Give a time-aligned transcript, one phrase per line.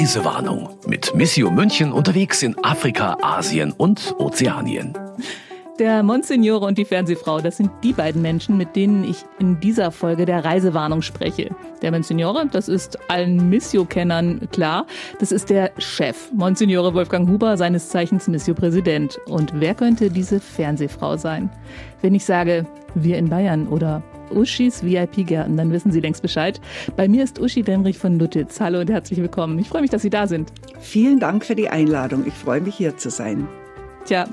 [0.00, 4.94] Reisewarnung mit Missio München unterwegs in Afrika, Asien und Ozeanien.
[5.78, 9.90] Der Monsignore und die Fernsehfrau, das sind die beiden Menschen, mit denen ich in dieser
[9.90, 11.54] Folge der Reisewarnung spreche.
[11.80, 14.86] Der Monsignore, das ist allen Missio-Kennern klar,
[15.18, 19.18] das ist der Chef, Monsignore Wolfgang Huber, seines Zeichens Missio-Präsident.
[19.26, 21.50] Und wer könnte diese Fernsehfrau sein?
[22.02, 26.60] Wenn ich sage, wir in Bayern oder Uschis VIP-Gärten, dann wissen Sie längst Bescheid.
[26.96, 28.60] Bei mir ist Uschi Denrich von Lutitz.
[28.60, 29.58] Hallo und herzlich willkommen.
[29.58, 30.52] Ich freue mich, dass Sie da sind.
[30.80, 32.26] Vielen Dank für die Einladung.
[32.26, 33.48] Ich freue mich, hier zu sein.
[34.04, 34.26] Tja,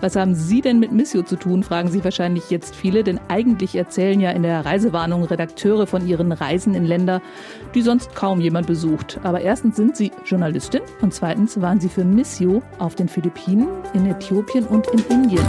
[0.00, 3.74] was haben Sie denn mit Missio zu tun, fragen sich wahrscheinlich jetzt viele, denn eigentlich
[3.74, 7.22] erzählen ja in der Reisewarnung Redakteure von ihren Reisen in Länder,
[7.74, 9.18] die sonst kaum jemand besucht.
[9.22, 14.06] Aber erstens sind Sie Journalistin und zweitens waren Sie für Missio auf den Philippinen, in
[14.06, 15.46] Äthiopien und in Indien.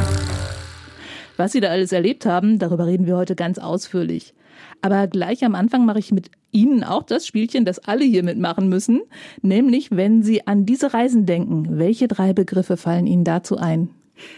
[1.38, 4.34] Was Sie da alles erlebt haben, darüber reden wir heute ganz ausführlich.
[4.82, 8.70] Aber gleich am Anfang mache ich mit Ihnen auch das Spielchen, das alle hier mitmachen
[8.70, 9.02] müssen.
[9.42, 13.90] Nämlich, wenn Sie an diese Reisen denken, welche drei Begriffe fallen Ihnen dazu ein?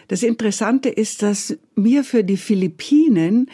[0.08, 3.48] Das Interessante ist, dass mir für die Philippinen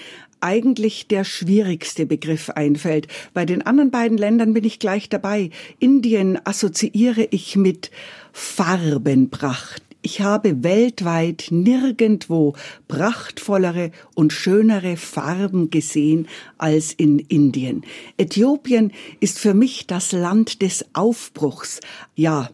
[0.44, 3.08] eigentlich der schwierigste Begriff einfällt.
[3.34, 5.52] Bei den anderen beiden Ländern bin ich gleich dabei.
[5.80, 7.92] Indien assoziiere ich mit
[8.34, 12.54] Farbenpracht, ich habe weltweit nirgendwo
[12.88, 17.84] prachtvollere und schönere Farben gesehen als in Indien.
[18.18, 21.80] Äthiopien ist für mich das Land des Aufbruchs.
[22.16, 22.50] Ja,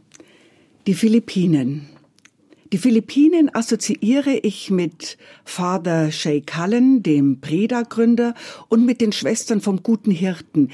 [0.88, 1.90] die Philippinen.
[2.72, 8.36] Die Philippinen assoziiere ich mit Father Shay Cullen, dem Preda-Gründer,
[8.68, 10.70] und mit den Schwestern vom Guten Hirten.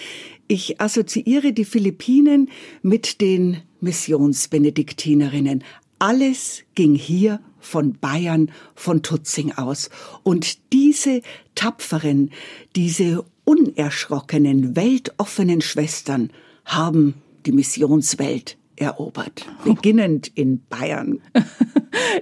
[0.50, 2.50] Ich assoziiere die Philippinen
[2.82, 5.64] mit den Missionsbenediktinerinnen.
[6.00, 9.90] Alles ging hier von Bayern, von Tutzing aus.
[10.24, 11.22] Und diese
[11.56, 12.32] tapferen,
[12.76, 16.32] diese unerschrockenen, weltoffenen Schwestern
[16.66, 17.16] haben
[17.46, 21.22] die Missionswelt erobert, beginnend in Bayern.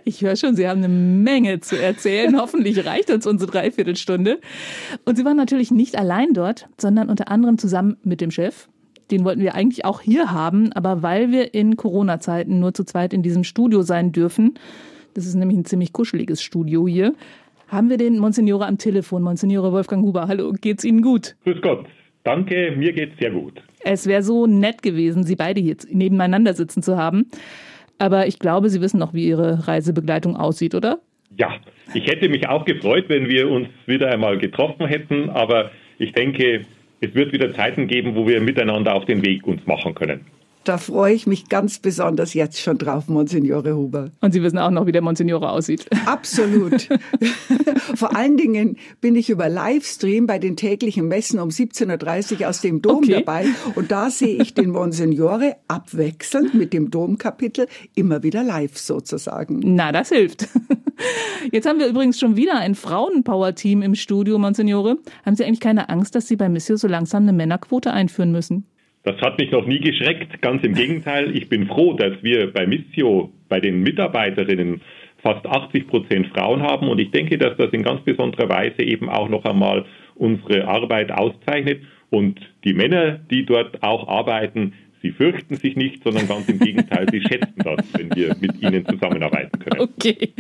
[0.06, 2.38] Ich höre schon, Sie haben eine Menge zu erzählen.
[2.38, 4.40] Hoffentlich reicht uns unsere Dreiviertelstunde.
[5.04, 8.68] Und Sie waren natürlich nicht allein dort, sondern unter anderem zusammen mit dem Chef,
[9.14, 13.14] den wollten wir eigentlich auch hier haben, aber weil wir in Corona-Zeiten nur zu zweit
[13.14, 14.56] in diesem Studio sein dürfen,
[15.14, 17.14] das ist nämlich ein ziemlich kuscheliges Studio hier,
[17.68, 19.22] haben wir den Monsignore am Telefon.
[19.24, 21.36] Monsignore Wolfgang Huber, hallo, geht's Ihnen gut?
[21.44, 21.86] Grüß Gott.
[22.24, 23.62] Danke, mir geht's sehr gut.
[23.84, 27.28] Es wäre so nett gewesen, Sie beide hier nebeneinander sitzen zu haben.
[28.00, 31.00] Aber ich glaube, Sie wissen noch, wie Ihre Reisebegleitung aussieht, oder?
[31.38, 31.56] Ja,
[31.94, 35.30] ich hätte mich auch gefreut, wenn wir uns wieder einmal getroffen hätten.
[35.30, 36.62] Aber ich denke,
[37.04, 40.26] es wird wieder Zeiten geben, wo wir miteinander auf den Weg uns machen können.
[40.64, 44.12] Da freue ich mich ganz besonders jetzt schon drauf, Monsignore Huber.
[44.22, 45.88] Und Sie wissen auch noch, wie der Monsignore aussieht.
[46.06, 46.88] Absolut.
[47.96, 52.62] Vor allen Dingen bin ich über Livestream bei den täglichen Messen um 17.30 Uhr aus
[52.62, 53.24] dem Dom okay.
[53.26, 53.48] dabei.
[53.76, 59.60] Und da sehe ich den Monsignore abwechselnd mit dem Domkapitel immer wieder live sozusagen.
[59.76, 60.48] Na, das hilft.
[61.52, 64.98] Jetzt haben wir übrigens schon wieder ein Frauenpower-Team im Studio, Monsignore.
[65.26, 68.66] Haben Sie eigentlich keine Angst, dass Sie bei Missio so langsam eine Männerquote einführen müssen?
[69.04, 70.42] Das hat mich noch nie geschreckt.
[70.42, 71.36] Ganz im Gegenteil.
[71.36, 74.82] Ich bin froh, dass wir bei Missio, bei den Mitarbeiterinnen
[75.22, 76.88] fast 80 Prozent Frauen haben.
[76.88, 81.12] Und ich denke, dass das in ganz besonderer Weise eben auch noch einmal unsere Arbeit
[81.12, 81.82] auszeichnet.
[82.10, 87.06] Und die Männer, die dort auch arbeiten, Sie fürchten sich nicht, sondern ganz im Gegenteil,
[87.12, 89.82] sie schätzen das, wenn wir mit ihnen zusammenarbeiten können.
[89.82, 90.34] Okay.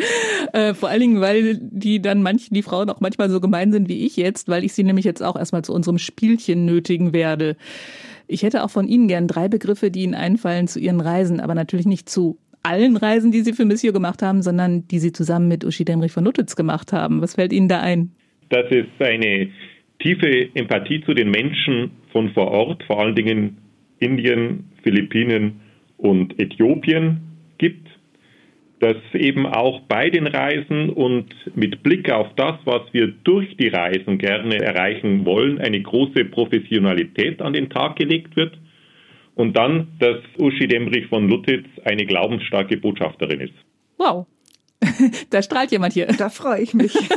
[0.53, 3.89] Äh, vor allen Dingen, weil die dann manch, die Frauen auch manchmal so gemein sind
[3.89, 7.57] wie ich jetzt, weil ich sie nämlich jetzt auch erstmal zu unserem Spielchen nötigen werde.
[8.33, 11.53] Ich hätte auch von Ihnen gern drei Begriffe, die Ihnen einfallen zu Ihren Reisen, aber
[11.53, 15.47] natürlich nicht zu allen Reisen, die Sie für Missio gemacht haben, sondern die Sie zusammen
[15.47, 17.21] mit Uschi Demrich von Nutitz gemacht haben.
[17.21, 18.11] Was fällt Ihnen da ein?
[18.49, 19.49] Das ist eine
[19.99, 23.57] tiefe Empathie zu den Menschen von vor Ort, vor allen Dingen
[23.99, 25.61] Indien, Philippinen
[25.97, 27.21] und Äthiopien
[28.83, 33.69] dass eben auch bei den Reisen und mit Blick auf das, was wir durch die
[33.69, 38.57] Reisen gerne erreichen wollen, eine große Professionalität an den Tag gelegt wird.
[39.35, 43.53] Und dann, dass Uschi Demrich von Lutitz eine glaubensstarke Botschafterin ist.
[43.97, 44.27] Wow.
[45.29, 46.07] Da strahlt jemand hier.
[46.07, 46.93] Da freue ich mich.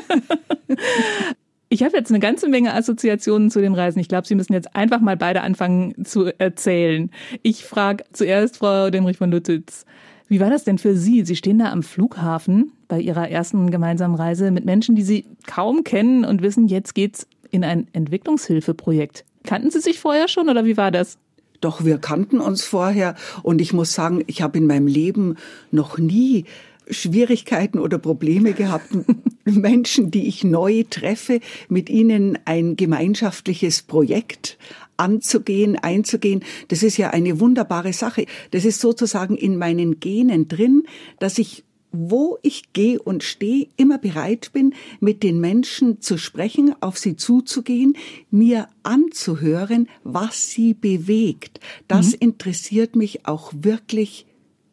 [1.68, 3.98] Ich habe jetzt eine ganze Menge Assoziationen zu den Reisen.
[3.98, 7.10] Ich glaube, Sie müssen jetzt einfach mal beide anfangen zu erzählen.
[7.42, 9.84] Ich frage zuerst Frau Demrich von Lutitz.
[10.28, 11.24] Wie war das denn für Sie?
[11.24, 15.84] Sie stehen da am Flughafen bei Ihrer ersten gemeinsamen Reise mit Menschen, die Sie kaum
[15.84, 19.24] kennen und wissen, jetzt geht's in ein Entwicklungshilfeprojekt.
[19.44, 21.18] Kannten Sie sich vorher schon oder wie war das?
[21.60, 25.36] Doch wir kannten uns vorher und ich muss sagen, ich habe in meinem Leben
[25.70, 26.44] noch nie
[26.88, 28.88] Schwierigkeiten oder Probleme gehabt,
[29.44, 34.58] Menschen, die ich neu treffe, mit ihnen ein gemeinschaftliches Projekt
[34.96, 36.42] anzugehen, einzugehen.
[36.68, 38.26] Das ist ja eine wunderbare Sache.
[38.50, 40.84] Das ist sozusagen in meinen Genen drin,
[41.18, 41.64] dass ich
[41.98, 47.16] wo ich gehe und stehe, immer bereit bin, mit den Menschen zu sprechen, auf sie
[47.16, 47.96] zuzugehen,
[48.30, 51.60] mir anzuhören, was sie bewegt.
[51.88, 52.18] Das mhm.
[52.20, 54.26] interessiert mich auch wirklich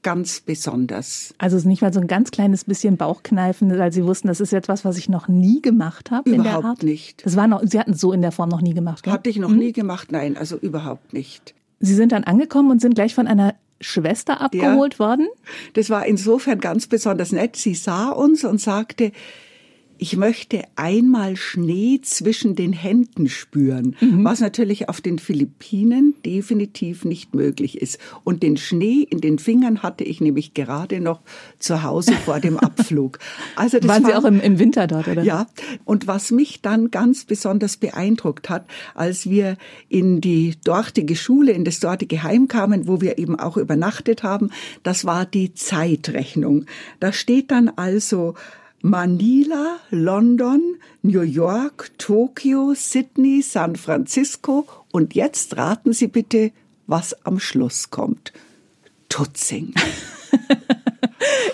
[0.03, 1.33] ganz besonders.
[1.37, 4.85] Also nicht mal so ein ganz kleines bisschen Bauchkneifen, weil Sie wussten, das ist etwas,
[4.85, 6.29] was ich noch nie gemacht habe.
[6.29, 6.83] Überhaupt in der Art.
[6.83, 7.25] nicht.
[7.25, 9.03] Das war noch, Sie hatten so in der Form noch nie gemacht.
[9.03, 9.13] Gell?
[9.13, 9.57] Hatte ich noch mhm.
[9.57, 11.55] nie gemacht, nein, also überhaupt nicht.
[11.79, 15.27] Sie sind dann angekommen und sind gleich von einer Schwester abgeholt ja, worden?
[15.73, 17.55] Das war insofern ganz besonders nett.
[17.55, 19.11] Sie sah uns und sagte,
[20.03, 24.25] ich möchte einmal Schnee zwischen den Händen spüren, mhm.
[24.25, 27.99] was natürlich auf den Philippinen definitiv nicht möglich ist.
[28.25, 31.21] Und den Schnee in den Fingern hatte ich nämlich gerade noch
[31.57, 33.19] zu Hause vor dem Abflug.
[33.55, 35.23] Also das Waren war, Sie auch im, im Winter dort, oder?
[35.23, 35.47] Ja.
[35.85, 38.65] Und was mich dann ganz besonders beeindruckt hat,
[38.95, 39.55] als wir
[39.87, 44.49] in die dortige Schule, in das dortige Heim kamen, wo wir eben auch übernachtet haben,
[44.83, 46.65] das war die Zeitrechnung.
[46.99, 48.33] Da steht dann also
[48.85, 56.51] Manila, London, New York, Tokio, Sydney, San Francisco und jetzt raten Sie bitte,
[56.85, 58.33] was am Schluss kommt.
[59.07, 59.73] Tutzing.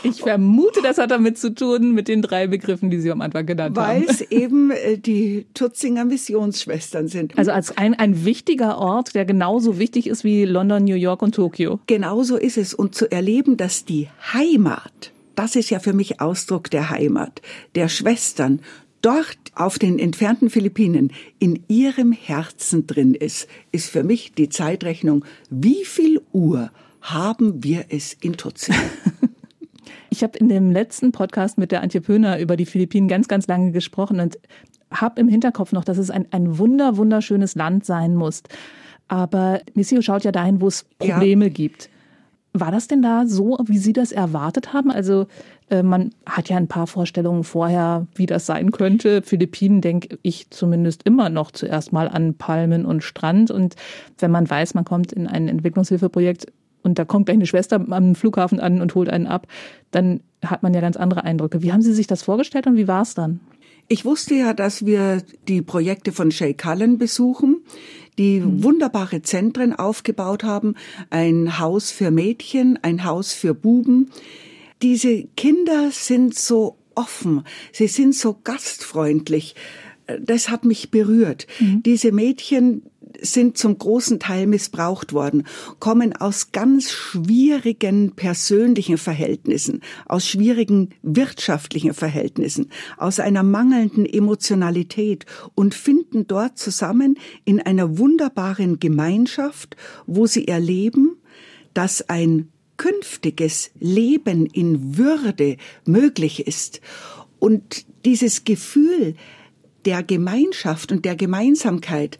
[0.01, 3.45] Ich vermute, das hat damit zu tun mit den drei Begriffen, die Sie am Anfang
[3.45, 4.07] genannt Weil haben.
[4.07, 7.37] Weil es eben äh, die Tutzinger Missionsschwestern sind.
[7.37, 11.35] Also als ein, ein wichtiger Ort, der genauso wichtig ist wie London, New York und
[11.35, 11.79] Tokio.
[11.85, 12.73] Genauso ist es.
[12.73, 17.41] Und zu erleben, dass die Heimat das ist ja für mich Ausdruck der Heimat,
[17.73, 18.59] der Schwestern,
[19.01, 25.23] dort auf den entfernten Philippinen in ihrem Herzen drin ist, ist für mich die Zeitrechnung,
[25.49, 28.75] wie viel Uhr haben wir es in Tutzing?
[30.11, 33.47] Ich habe in dem letzten Podcast mit der Antje Pöhner über die Philippinen ganz, ganz
[33.47, 34.39] lange gesprochen und
[34.91, 38.41] habe im Hinterkopf noch, dass es ein, ein wunder, wunderschönes Land sein muss.
[39.07, 41.51] Aber Missio schaut ja dahin, wo es Probleme ja.
[41.51, 41.89] gibt.
[42.53, 44.89] War das denn da so, wie Sie das erwartet haben?
[44.91, 45.27] Also
[45.69, 49.21] äh, man hat ja ein paar Vorstellungen vorher, wie das sein könnte.
[49.21, 53.51] Philippinen denke ich zumindest immer noch zuerst mal an Palmen und Strand.
[53.51, 53.75] Und
[54.17, 56.47] wenn man weiß, man kommt in ein Entwicklungshilfeprojekt
[56.81, 59.45] und da kommt gleich eine Schwester am Flughafen an und holt einen ab,
[59.91, 61.61] dann hat man ja ganz andere Eindrücke.
[61.61, 63.41] Wie haben Sie sich das vorgestellt und wie war es dann?
[63.91, 67.61] Ich wusste ja, dass wir die Projekte von Shay Cullen besuchen
[68.19, 68.63] die mhm.
[68.63, 70.75] wunderbare Zentren aufgebaut haben.
[71.09, 74.11] Ein Haus für Mädchen, ein Haus für Buben.
[74.83, 79.55] Diese Kinder sind so offen, sie sind so gastfreundlich.
[80.21, 81.47] Das hat mich berührt.
[81.59, 81.83] Mhm.
[81.83, 82.83] Diese Mädchen
[83.21, 85.45] sind zum großen Teil missbraucht worden,
[85.79, 95.25] kommen aus ganz schwierigen persönlichen Verhältnissen, aus schwierigen wirtschaftlichen Verhältnissen, aus einer mangelnden Emotionalität
[95.55, 99.75] und finden dort zusammen in einer wunderbaren Gemeinschaft,
[100.07, 101.17] wo sie erleben,
[101.73, 106.81] dass ein künftiges Leben in Würde möglich ist.
[107.37, 109.15] Und dieses Gefühl
[109.85, 112.17] der Gemeinschaft und der Gemeinsamkeit,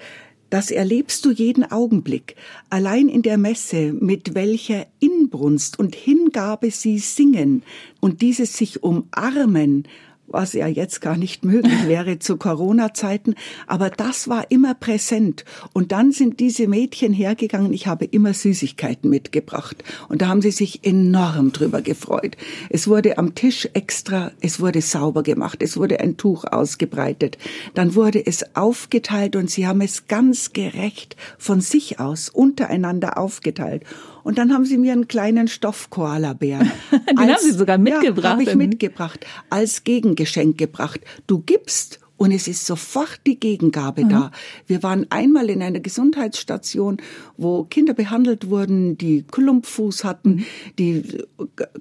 [0.49, 2.35] das erlebst du jeden Augenblick,
[2.69, 7.63] allein in der Messe, mit welcher Inbrunst und Hingabe sie singen
[7.99, 9.87] und dieses sich umarmen,
[10.31, 13.35] was ja jetzt gar nicht möglich wäre zu Corona-Zeiten,
[13.67, 15.45] aber das war immer präsent.
[15.73, 19.83] Und dann sind diese Mädchen hergegangen, ich habe immer Süßigkeiten mitgebracht.
[20.07, 22.37] Und da haben sie sich enorm drüber gefreut.
[22.69, 27.37] Es wurde am Tisch extra, es wurde sauber gemacht, es wurde ein Tuch ausgebreitet.
[27.73, 33.83] Dann wurde es aufgeteilt und sie haben es ganz gerecht von sich aus untereinander aufgeteilt.
[34.29, 36.59] Und dann haben sie mir einen kleinen Stoffkoalabär.
[37.09, 38.23] Den als, haben sie sogar mitgebracht.
[38.23, 40.99] Ja, habe ich mitgebracht, als Gegengeschenk gebracht.
[41.25, 44.09] Du gibst und es ist sofort die Gegengabe mhm.
[44.09, 44.31] da.
[44.67, 46.97] Wir waren einmal in einer Gesundheitsstation,
[47.37, 50.45] wo Kinder behandelt wurden, die Klumpfuß hatten, mhm.
[50.77, 51.03] die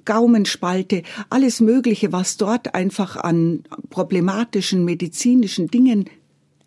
[0.05, 6.09] Gaumenspalte, alles Mögliche, was dort einfach an problematischen medizinischen Dingen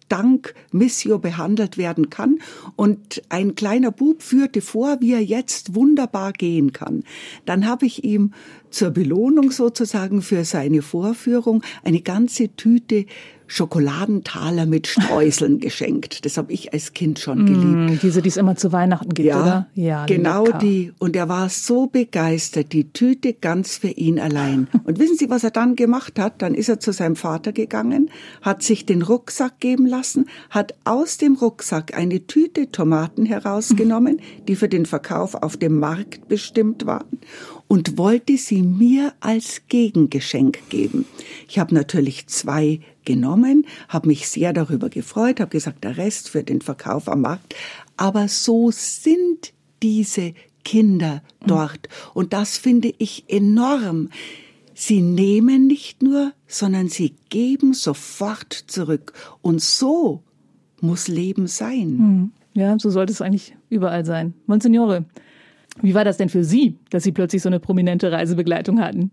[0.08, 2.38] dank Missio behandelt werden kann.
[2.76, 7.04] Und ein kleiner Bub führte vor, wie er jetzt wunderbar gehen kann.
[7.44, 8.32] Dann habe ich ihm
[8.72, 13.06] zur Belohnung sozusagen für seine Vorführung eine ganze Tüte
[13.52, 16.24] Schokoladentaler mit Streuseln geschenkt.
[16.24, 17.64] Das habe ich als Kind schon geliebt.
[17.64, 19.66] Mm, diese, die es immer zu Weihnachten gibt, ja, oder?
[19.74, 20.58] Ja, genau lecker.
[20.58, 20.92] die.
[20.98, 24.68] Und er war so begeistert, die Tüte ganz für ihn allein.
[24.84, 26.40] Und wissen Sie, was er dann gemacht hat?
[26.40, 28.10] Dann ist er zu seinem Vater gegangen,
[28.40, 34.56] hat sich den Rucksack geben lassen, hat aus dem Rucksack eine Tüte Tomaten herausgenommen, die
[34.56, 37.18] für den Verkauf auf dem Markt bestimmt waren
[37.68, 41.06] und wollte sie mir als Gegengeschenk geben.
[41.48, 46.42] Ich habe natürlich zwei genommen, habe mich sehr darüber gefreut, habe gesagt, der Rest für
[46.42, 47.54] den Verkauf am Markt.
[47.96, 49.52] Aber so sind
[49.82, 51.88] diese Kinder dort.
[52.14, 54.10] Und das finde ich enorm.
[54.74, 59.12] Sie nehmen nicht nur, sondern sie geben sofort zurück.
[59.42, 60.22] Und so
[60.80, 61.98] muss Leben sein.
[61.98, 62.32] Hm.
[62.54, 64.34] Ja, so sollte es eigentlich überall sein.
[64.46, 65.04] Monsignore,
[65.80, 69.10] wie war das denn für Sie, dass Sie plötzlich so eine prominente Reisebegleitung hatten?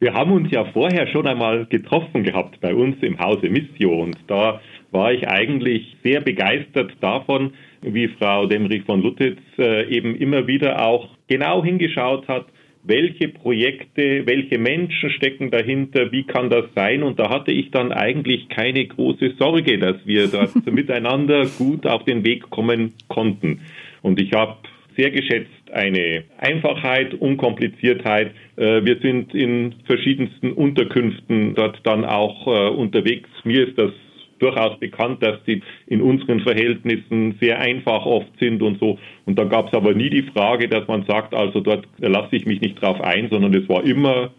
[0.00, 4.16] Wir haben uns ja vorher schon einmal getroffen gehabt bei uns im Hause Missio und
[4.28, 4.60] da
[4.92, 7.52] war ich eigentlich sehr begeistert davon,
[7.82, 12.46] wie Frau Demrich von Lutitz äh, eben immer wieder auch genau hingeschaut hat,
[12.82, 17.02] welche Projekte, welche Menschen stecken dahinter, wie kann das sein?
[17.02, 22.04] Und da hatte ich dann eigentlich keine große Sorge, dass wir dort miteinander gut auf
[22.04, 23.60] den Weg kommen konnten.
[24.00, 24.56] Und ich habe
[24.96, 28.32] sehr geschätzt eine Einfachheit, Unkompliziertheit.
[28.56, 33.28] Äh, wir sind in verschiedensten Unterkünften dort dann auch äh, unterwegs.
[33.44, 33.90] Mir ist das
[34.38, 38.98] durchaus bekannt, dass sie in unseren Verhältnissen sehr einfach oft sind und so.
[39.26, 42.46] Und da gab es aber nie die Frage, dass man sagt, also dort lasse ich
[42.46, 44.30] mich nicht drauf ein, sondern es war immer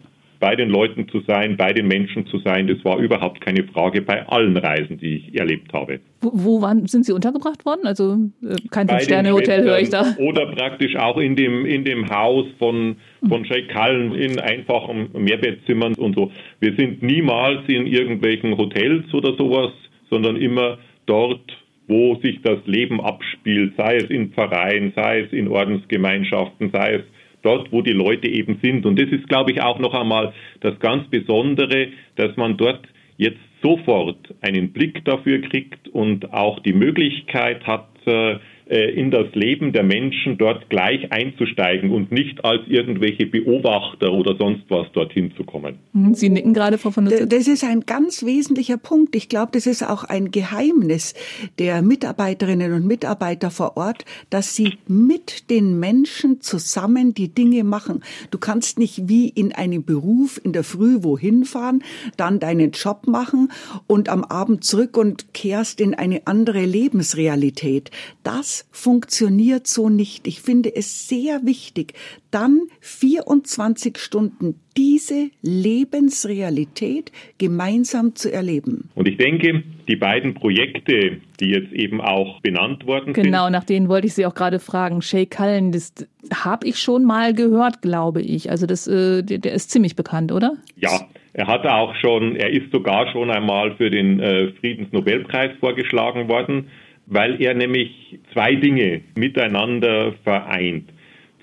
[0.42, 4.02] bei den Leuten zu sein, bei den Menschen zu sein, das war überhaupt keine Frage
[4.02, 6.00] bei allen Reisen, die ich erlebt habe.
[6.20, 7.82] Wo, wo waren, sind Sie untergebracht worden?
[7.84, 10.16] Also äh, kein Fünf-Sterne-Hotel höre ich da.
[10.18, 12.96] Oder praktisch auch in dem, in dem Haus von,
[13.28, 16.32] von Sheikh Kallen in einfachen Mehrbettzimmern und so.
[16.58, 19.70] Wir sind niemals in irgendwelchen Hotels oder sowas,
[20.10, 21.56] sondern immer dort,
[21.86, 27.02] wo sich das Leben abspielt, sei es in Pfarreien, sei es in Ordensgemeinschaften, sei es
[27.42, 28.86] dort, wo die Leute eben sind.
[28.86, 33.40] Und das ist, glaube ich, auch noch einmal das ganz Besondere, dass man dort jetzt
[33.62, 38.38] sofort einen Blick dafür kriegt und auch die Möglichkeit hat, äh,
[38.72, 44.62] in das Leben der Menschen dort gleich einzusteigen und nicht als irgendwelche Beobachter oder sonst
[44.68, 45.78] was dorthin zu kommen.
[45.92, 49.14] Mhm, Sie nicken gerade, Frau von der Das ist ein ganz wesentlicher Punkt.
[49.14, 51.14] Ich glaube, das ist auch ein Geheimnis
[51.58, 58.02] der Mitarbeiterinnen und Mitarbeiter vor Ort, dass sie mit den Menschen zusammen die Dinge machen.
[58.30, 61.82] Du kannst nicht wie in einem Beruf in der Früh wohin fahren,
[62.16, 63.50] dann deinen Job machen
[63.86, 67.90] und am Abend zurück und kehrst in eine andere Lebensrealität.
[68.22, 70.26] Das funktioniert so nicht.
[70.26, 71.94] Ich finde es sehr wichtig,
[72.30, 78.88] dann 24 Stunden diese Lebensrealität gemeinsam zu erleben.
[78.94, 83.24] Und ich denke, die beiden Projekte, die jetzt eben auch benannt worden sind.
[83.24, 85.02] Genau, nach denen wollte ich Sie auch gerade fragen.
[85.02, 85.92] Shay Cullen, das
[86.32, 88.50] habe ich schon mal gehört, glaube ich.
[88.50, 90.54] Also das, äh, der, der, ist ziemlich bekannt, oder?
[90.76, 96.28] Ja, er hat auch schon, er ist sogar schon einmal für den äh, Friedensnobelpreis vorgeschlagen
[96.28, 96.68] worden
[97.12, 100.90] weil er nämlich zwei Dinge miteinander vereint.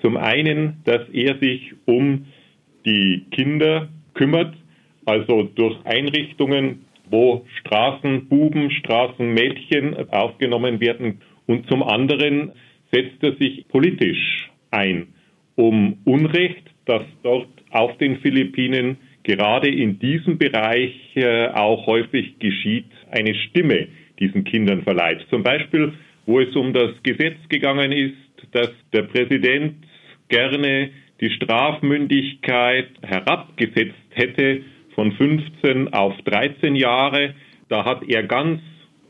[0.02, 2.26] Zum einen, dass er sich um
[2.84, 4.54] die Kinder kümmert,
[5.04, 11.20] also durch Einrichtungen, wo Straßenbuben, Straßenmädchen aufgenommen werden.
[11.46, 12.52] Und zum anderen
[12.92, 15.08] setzt er sich politisch ein,
[15.54, 22.86] um Unrecht, das dort auf den Philippinen gerade in diesem Bereich äh, auch häufig geschieht,
[23.10, 23.88] eine Stimme
[24.20, 25.26] diesen Kindern verleiht.
[25.30, 25.92] Zum Beispiel,
[26.26, 28.14] wo es um das Gesetz gegangen ist,
[28.52, 29.74] dass der Präsident
[30.28, 34.62] gerne die Strafmündigkeit herabgesetzt hätte
[34.94, 37.34] von 15 auf 13 Jahre.
[37.68, 38.60] Da hat er ganz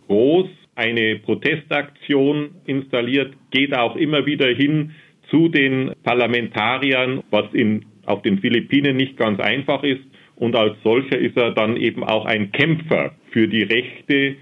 [0.09, 4.93] groß eine Protestaktion installiert, geht auch immer wieder hin
[5.31, 10.01] zu den Parlamentariern, was in, auf den Philippinen nicht ganz einfach ist.
[10.37, 14.37] Und als solcher ist er dann eben auch ein Kämpfer für die Rechte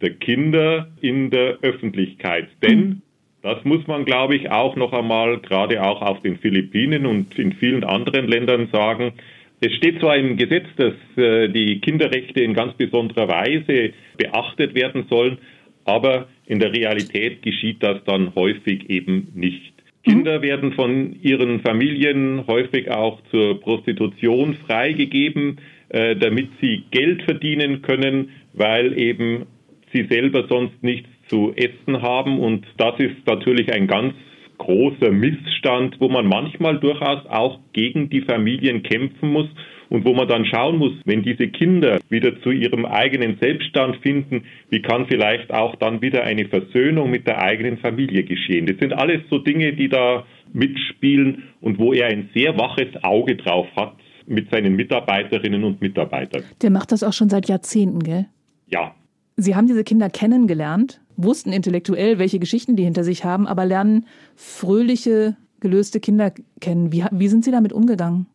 [0.00, 2.48] der Kinder in der Öffentlichkeit.
[2.62, 3.02] Denn
[3.42, 7.52] das muss man, glaube ich, auch noch einmal gerade auch auf den Philippinen und in
[7.52, 9.12] vielen anderen Ländern sagen.
[9.60, 15.06] Es steht zwar im Gesetz, dass äh, die Kinderrechte in ganz besonderer Weise beachtet werden
[15.08, 15.38] sollen,
[15.84, 19.72] aber in der Realität geschieht das dann häufig eben nicht.
[20.02, 25.58] Kinder werden von ihren Familien häufig auch zur Prostitution freigegeben,
[25.90, 29.46] äh, damit sie Geld verdienen können, weil eben
[29.92, 32.40] sie selber sonst nichts zu essen haben.
[32.40, 34.14] Und das ist natürlich ein ganz
[34.58, 39.48] großer Missstand, wo man manchmal durchaus auch gegen die Familien kämpfen muss
[39.88, 44.44] und wo man dann schauen muss, wenn diese Kinder wieder zu ihrem eigenen Selbststand finden,
[44.68, 48.66] wie kann vielleicht auch dann wieder eine Versöhnung mit der eigenen Familie geschehen.
[48.66, 53.36] Das sind alles so Dinge, die da mitspielen und wo er ein sehr waches Auge
[53.36, 53.94] drauf hat
[54.26, 56.44] mit seinen Mitarbeiterinnen und Mitarbeitern.
[56.62, 58.26] Der macht das auch schon seit Jahrzehnten, gell?
[58.68, 58.94] Ja,
[59.36, 64.06] Sie haben diese Kinder kennengelernt, wussten intellektuell, welche Geschichten die hinter sich haben, aber lernen
[64.36, 66.92] fröhliche gelöste Kinder kennen.
[66.92, 68.26] Wie, wie sind Sie damit umgegangen?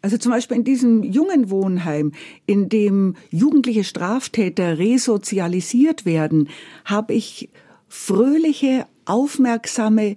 [0.00, 2.12] Also zum Beispiel in diesem jungen Wohnheim,
[2.44, 6.48] in dem jugendliche Straftäter resozialisiert werden,
[6.84, 7.50] habe ich
[7.88, 10.16] fröhliche, aufmerksame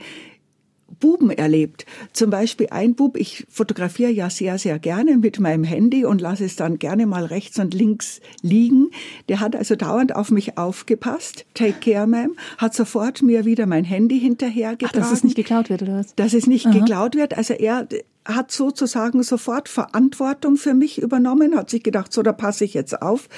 [0.99, 1.85] Buben erlebt.
[2.13, 6.45] Zum Beispiel ein Bub, ich fotografiere ja sehr, sehr gerne mit meinem Handy und lasse
[6.45, 8.89] es dann gerne mal rechts und links liegen.
[9.29, 11.45] Der hat also dauernd auf mich aufgepasst.
[11.53, 12.31] Take care, ma'am.
[12.57, 15.03] Hat sofort mir wieder mein Handy hinterhergetragen.
[15.03, 16.15] Ach, dass es nicht geklaut wird, oder was?
[16.15, 16.79] Dass es nicht Aha.
[16.79, 17.37] geklaut wird.
[17.37, 17.87] Also er
[18.25, 23.01] hat sozusagen sofort Verantwortung für mich übernommen, hat sich gedacht, so, da passe ich jetzt
[23.01, 23.29] auf.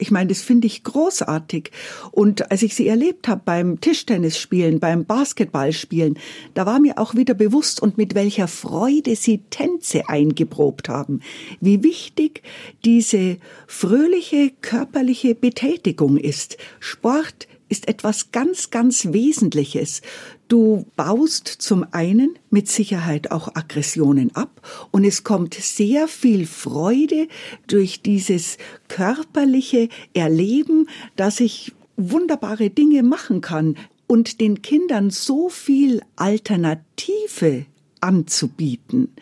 [0.00, 1.70] Ich meine, das finde ich großartig.
[2.10, 6.18] Und als ich sie erlebt habe beim Tischtennisspielen, beim Basketballspielen,
[6.54, 11.20] da war mir auch wieder bewusst und mit welcher Freude sie Tänze eingeprobt haben.
[11.60, 12.42] Wie wichtig
[12.84, 16.56] diese fröhliche körperliche Betätigung ist.
[16.80, 20.02] Sport ist etwas ganz, ganz Wesentliches.
[20.50, 27.28] Du baust zum einen mit Sicherheit auch Aggressionen ab und es kommt sehr viel Freude
[27.68, 33.76] durch dieses körperliche Erleben, dass ich wunderbare Dinge machen kann
[34.08, 37.66] und den Kindern so viel Alternative
[38.00, 39.14] anzubieten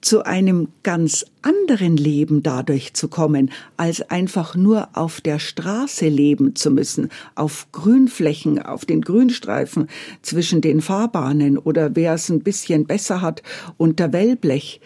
[0.00, 6.54] zu einem ganz anderen Leben dadurch zu kommen, als einfach nur auf der Straße leben
[6.54, 9.88] zu müssen, auf Grünflächen, auf den Grünstreifen
[10.22, 13.42] zwischen den Fahrbahnen oder wer es ein bisschen besser hat
[13.76, 14.80] unter Wellblech.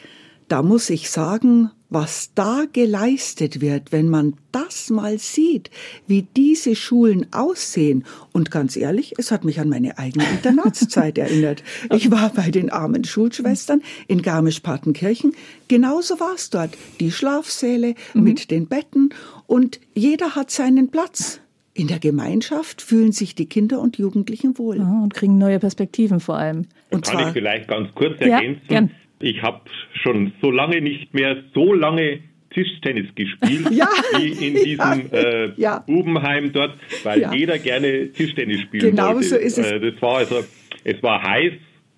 [0.52, 5.70] Da muss ich sagen, was da geleistet wird, wenn man das mal sieht,
[6.06, 8.04] wie diese Schulen aussehen.
[8.32, 11.62] Und ganz ehrlich, es hat mich an meine eigene Internatszeit erinnert.
[11.90, 15.32] Ich war bei den armen Schulschwestern in Garmisch-Partenkirchen.
[15.68, 16.76] Genauso war es dort.
[17.00, 18.22] Die Schlafsäle mhm.
[18.22, 19.08] mit den Betten
[19.46, 21.40] und jeder hat seinen Platz.
[21.72, 24.76] In der Gemeinschaft fühlen sich die Kinder und Jugendlichen wohl.
[24.76, 26.66] Ja, und kriegen neue Perspektiven vor allem.
[26.90, 28.60] Und Kann zwar, ich vielleicht ganz kurz ergänzen?
[28.68, 28.88] Ja,
[29.22, 29.62] ich habe
[30.02, 33.88] schon so lange nicht mehr so lange Tischtennis gespielt ja,
[34.18, 35.78] wie in diesem ja, äh, ja.
[35.86, 39.28] Bubenheim dort, weil jeder gerne Tischtennis spielen genau wollte.
[39.28, 39.70] So ist es.
[39.70, 40.44] Äh, das war also,
[40.84, 41.52] es war heiß,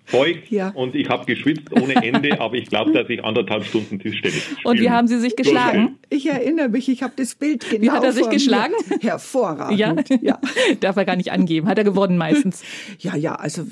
[0.07, 0.69] Zeug ja.
[0.69, 4.59] und ich habe geschwitzt ohne Ende, aber ich glaube, dass ich anderthalb Stunden Tischtennis spielen
[4.63, 5.97] Und wie haben Sie sich geschlagen?
[6.09, 8.73] Ich erinnere mich, ich habe das Bild genau Wie hat er sich geschlagen?
[8.87, 8.99] Mir.
[8.99, 9.79] Hervorragend.
[9.79, 9.95] Ja?
[10.21, 10.39] ja,
[10.79, 11.67] darf er gar nicht angeben.
[11.67, 12.63] Hat er gewonnen meistens?
[12.99, 13.63] Ja, ja, also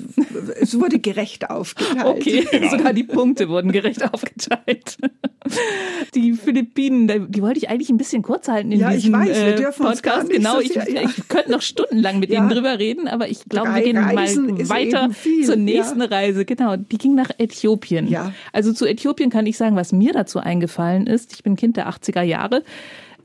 [0.60, 2.04] es wurde gerecht aufgeteilt.
[2.04, 2.70] Okay, genau.
[2.70, 4.98] sogar die Punkte wurden gerecht aufgeteilt.
[6.14, 9.36] Die Philippinen, die wollte ich eigentlich ein bisschen kurz halten in ja, diesem ich weiß,
[9.36, 10.30] wir äh, dürfen Podcast.
[10.30, 11.02] genau, so sehr, ich, ja.
[11.02, 14.68] ich, könnte noch stundenlang mit Ihnen drüber reden, aber ich glaube, wir gehen Reisen mal
[14.68, 15.10] weiter
[15.44, 16.23] zur nächsten Reise.
[16.24, 16.76] Reise, genau.
[16.76, 18.08] Die ging nach Äthiopien.
[18.08, 18.32] Ja.
[18.52, 21.32] Also zu Äthiopien kann ich sagen, was mir dazu eingefallen ist.
[21.34, 22.62] Ich bin Kind der 80er Jahre.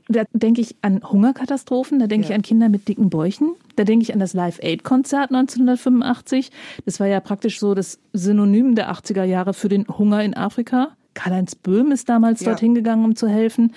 [0.08, 2.30] Da denke ich an Hungerkatastrophen, da denke ja.
[2.30, 6.50] ich an Kinder mit dicken Bäuchen, da denke ich an das Live-Aid-Konzert 1985.
[6.84, 10.96] Das war ja praktisch so das Synonym der 80er Jahre für den Hunger in Afrika.
[11.14, 12.46] Karl-Heinz Böhm ist damals ja.
[12.46, 13.72] dorthin gegangen, um zu helfen.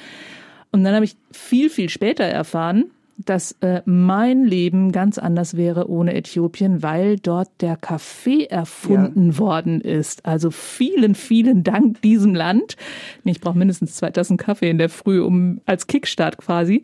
[0.71, 2.85] Und dann habe ich viel, viel später erfahren,
[3.25, 9.37] dass äh, mein Leben ganz anders wäre ohne Äthiopien, weil dort der Kaffee erfunden ja.
[9.37, 10.25] worden ist.
[10.25, 12.75] Also vielen, vielen Dank diesem Land.
[13.23, 16.83] Ich brauche mindestens zwei Tassen Kaffee in der Früh, um als Kickstart quasi.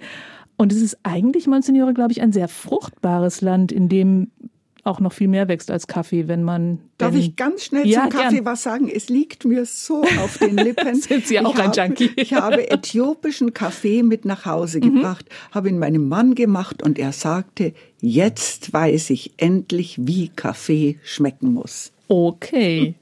[0.58, 4.32] Und es ist eigentlich, Monsignore, glaube ich, ein sehr fruchtbares Land, in dem
[4.84, 6.80] auch noch viel mehr wächst als Kaffee, wenn man.
[6.98, 8.46] Darf ich ganz schnell ja, zum Kaffee gern.
[8.46, 8.90] was sagen?
[8.94, 10.96] Es liegt mir so auf den Lippen.
[10.96, 12.12] Sind Sie auch ich ein habe, Junkie?
[12.16, 14.96] ich habe äthiopischen Kaffee mit nach Hause mhm.
[14.96, 20.98] gebracht, habe ihn meinem Mann gemacht und er sagte, jetzt weiß ich endlich, wie Kaffee
[21.04, 21.94] schmecken muss.
[22.08, 22.96] Okay.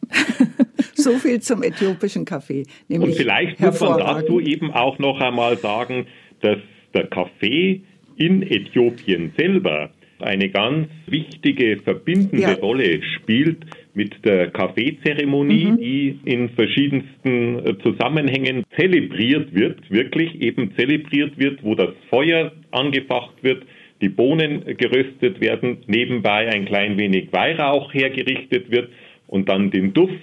[0.93, 2.65] so viel zum äthiopischen Kaffee.
[2.89, 6.07] und vielleicht muss man dazu eben auch noch einmal sagen,
[6.41, 6.57] dass
[6.93, 7.83] der Kaffee
[8.17, 12.53] in Äthiopien selber eine ganz wichtige verbindende ja.
[12.53, 15.77] Rolle spielt mit der Kaffeezeremonie, mhm.
[15.77, 23.35] die in verschiedensten äh, Zusammenhängen zelebriert wird, wirklich eben zelebriert wird, wo das Feuer angefacht
[23.41, 23.63] wird,
[24.01, 28.89] die Bohnen geröstet werden, nebenbei ein klein wenig Weihrauch hergerichtet wird
[29.27, 30.13] und dann den Duft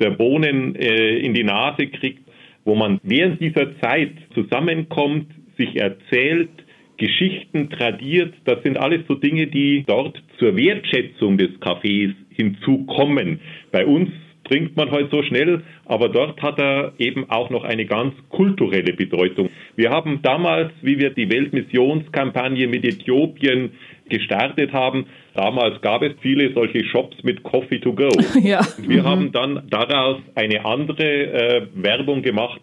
[0.00, 2.22] der Bohnen äh, in die Nase kriegt,
[2.64, 6.50] wo man während dieser Zeit zusammenkommt, sich erzählt,
[6.96, 8.34] Geschichten tradiert.
[8.44, 13.40] Das sind alles so Dinge, die dort zur Wertschätzung des Kaffees hinzukommen.
[13.72, 14.10] Bei uns
[14.44, 18.92] trinkt man heute so schnell, aber dort hat er eben auch noch eine ganz kulturelle
[18.92, 19.48] Bedeutung.
[19.76, 23.72] Wir haben damals, wie wir die Weltmissionskampagne mit Äthiopien
[24.08, 28.08] gestartet haben, damals gab es viele solche Shops mit Coffee to go.
[28.42, 28.60] Ja.
[28.76, 29.06] Und wir mhm.
[29.06, 32.60] haben dann daraus eine andere äh, Werbung gemacht,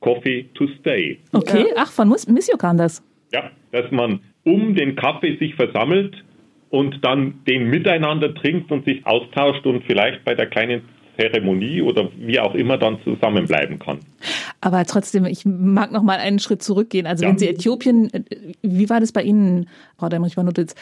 [0.00, 1.18] Coffee to stay.
[1.32, 3.02] Okay, ach, von Missio kam das.
[3.32, 6.24] Ja, dass man um den Kaffee sich versammelt
[6.70, 10.82] und dann den miteinander trinkt und sich austauscht und vielleicht bei der kleinen
[11.18, 14.00] Zeremonie oder wie auch immer dann zusammenbleiben kann.
[14.60, 17.06] Aber trotzdem, ich mag noch mal einen Schritt zurückgehen.
[17.06, 17.30] Also ja.
[17.30, 18.22] wenn Sie Äthiopien, äh,
[18.62, 20.74] wie war das bei Ihnen, Frau Demmrich-Manutitz,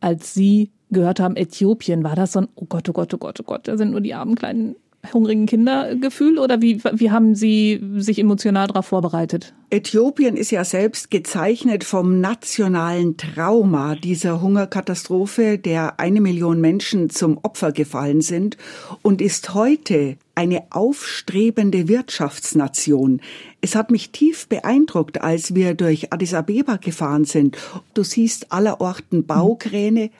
[0.00, 3.40] als Sie gehört haben, Äthiopien, war das so ein, oh Gott, oh Gott, oh Gott,
[3.40, 4.76] oh Gott, da sind nur die armen kleinen
[5.12, 9.54] hungrigen Kindergefühl oder wie, wie haben Sie sich emotional darauf vorbereitet?
[9.70, 17.38] Äthiopien ist ja selbst gezeichnet vom nationalen Trauma dieser Hungerkatastrophe, der eine Million Menschen zum
[17.42, 18.56] Opfer gefallen sind
[19.02, 23.20] und ist heute eine aufstrebende Wirtschaftsnation.
[23.60, 27.56] Es hat mich tief beeindruckt, als wir durch Addis Abeba gefahren sind.
[27.94, 30.10] Du siehst allerorten Baukräne,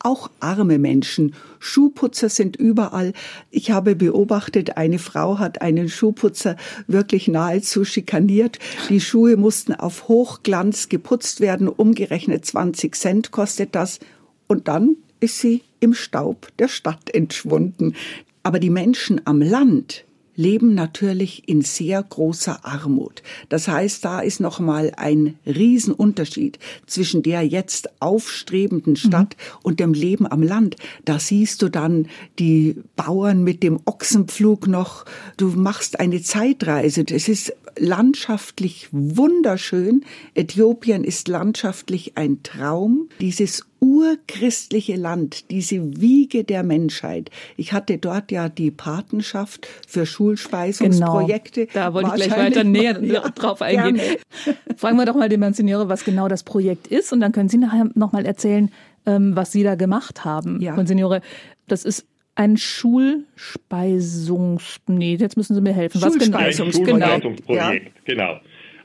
[0.00, 1.34] auch arme Menschen.
[1.58, 3.12] Schuhputzer sind überall.
[3.50, 8.58] Ich habe beobachtet, eine Frau hat einen Schuhputzer wirklich nahezu schikaniert.
[8.88, 11.68] Die Schuhe mussten auf Hochglanz geputzt werden.
[11.68, 14.00] Umgerechnet 20 Cent kostet das.
[14.46, 17.94] Und dann ist sie im Staub der Stadt entschwunden.
[18.42, 20.04] Aber die Menschen am Land,
[20.40, 23.22] leben natürlich in sehr großer Armut.
[23.50, 29.58] Das heißt, da ist noch mal ein Riesenunterschied zwischen der jetzt aufstrebenden Stadt mhm.
[29.62, 30.76] und dem Leben am Land.
[31.04, 35.04] Da siehst du dann die Bauern mit dem Ochsenpflug noch.
[35.36, 37.04] Du machst eine Zeitreise.
[37.04, 40.04] Das ist landschaftlich wunderschön.
[40.34, 43.08] Äthiopien ist landschaftlich ein Traum.
[43.20, 47.30] Dieses urchristliche Land, diese Wiege der Menschheit.
[47.56, 51.66] Ich hatte dort ja die Patenschaft für Schulspeisungsprojekte.
[51.66, 51.74] Genau.
[51.74, 53.96] Da wollte ich gleich weiter näher ja, drauf eingehen.
[53.96, 54.18] Gerne.
[54.76, 57.58] Fragen wir doch mal den Monsignore, was genau das Projekt ist und dann können Sie
[57.58, 58.70] nachher noch mal erzählen,
[59.06, 60.60] ähm, was Sie da gemacht haben.
[60.60, 60.76] Ja.
[60.76, 61.22] Monsignore,
[61.66, 64.80] das ist ein Schulspeisungs...
[64.86, 66.00] Nee, jetzt müssen Sie mir helfen.
[66.00, 66.38] Was genau?
[66.38, 68.04] Ein Schulspeisungsprojekt, genau.
[68.04, 68.40] genau.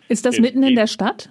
[0.08, 1.30] Ist das mitten in der Stadt?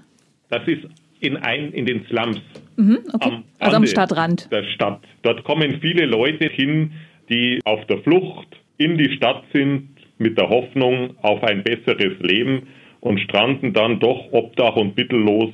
[0.48, 0.84] Das ist
[1.20, 2.40] in, ein, in den Slums.
[2.76, 3.28] Mhm, okay.
[3.28, 4.50] am also am Stadtrand.
[4.50, 5.00] Der Stadt.
[5.22, 6.92] Dort kommen viele Leute hin,
[7.30, 12.68] die auf der Flucht in die Stadt sind mit der Hoffnung auf ein besseres Leben
[13.00, 15.52] und stranden dann doch obdach und mittellos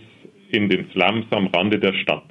[0.50, 2.24] in den Slums am Rande der Stadt.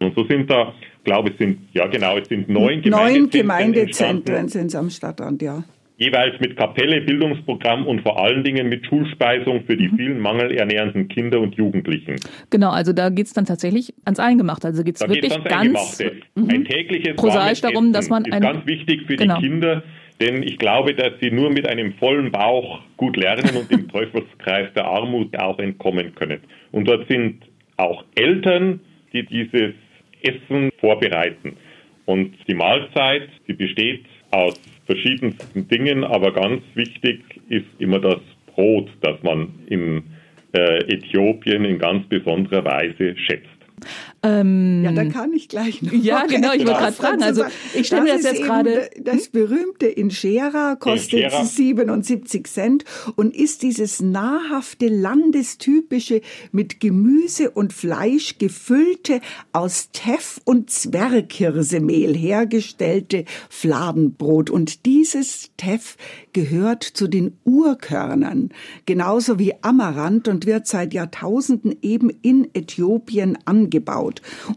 [0.00, 0.72] Und so sind da,
[1.04, 3.12] glaube ich, sind, ja genau, es sind neun Gemeindezentren.
[3.12, 5.64] Neun Gemeindezentren sind es am Stadtrand, ja
[6.00, 9.96] jeweils mit Kapelle, Bildungsprogramm und vor allen Dingen mit Schulspeisung für die mhm.
[9.96, 12.16] vielen mangelernährenden Kinder und Jugendlichen.
[12.48, 14.68] Genau, also da geht es dann tatsächlich ans Eingemachte.
[14.68, 16.02] Also geht es wirklich ganz
[16.34, 16.48] mhm.
[16.48, 19.38] ein tägliches prosaisch darum, dass man ist ganz wichtig für genau.
[19.38, 19.82] die Kinder,
[20.20, 24.72] denn ich glaube, dass sie nur mit einem vollen Bauch gut lernen und dem Teufelskreis
[24.74, 26.40] der Armut auch entkommen können.
[26.72, 27.42] Und dort sind
[27.76, 28.80] auch Eltern,
[29.12, 29.74] die dieses
[30.22, 31.56] Essen vorbereiten.
[32.06, 34.58] Und die Mahlzeit, die besteht aus
[34.90, 40.02] verschiedensten Dingen, aber ganz wichtig ist immer das Brot, das man in
[40.52, 43.46] äh, Äthiopien in ganz besonderer Weise schätzt.
[44.22, 45.92] Ähm, ja, da kann ich gleich noch.
[45.92, 47.22] Ja, genau, ich wollte gerade fragen.
[47.22, 48.90] Also ich stelle mir das, jetzt gerade.
[48.98, 49.32] Das hm?
[49.32, 51.44] berühmte Injera kostet Injera.
[51.44, 52.84] 77 Cent
[53.16, 56.20] und ist dieses nahrhafte, landestypische,
[56.52, 59.20] mit Gemüse und Fleisch gefüllte,
[59.52, 64.50] aus Teff und Zwerghirsemehl hergestellte Fladenbrot.
[64.50, 65.96] Und dieses Teff
[66.32, 68.50] gehört zu den Urkörnern,
[68.86, 73.69] genauso wie Amaranth und wird seit Jahrtausenden eben in Äthiopien angebaut.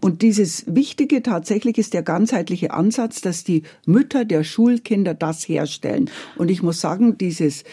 [0.02, 6.10] Und dieses Wichtige tatsächlich ist der ganzheitliche Ansatz, dass die Mütter der Schulkinder das herstellen.
[6.36, 7.64] Und ich muss sagen, dieses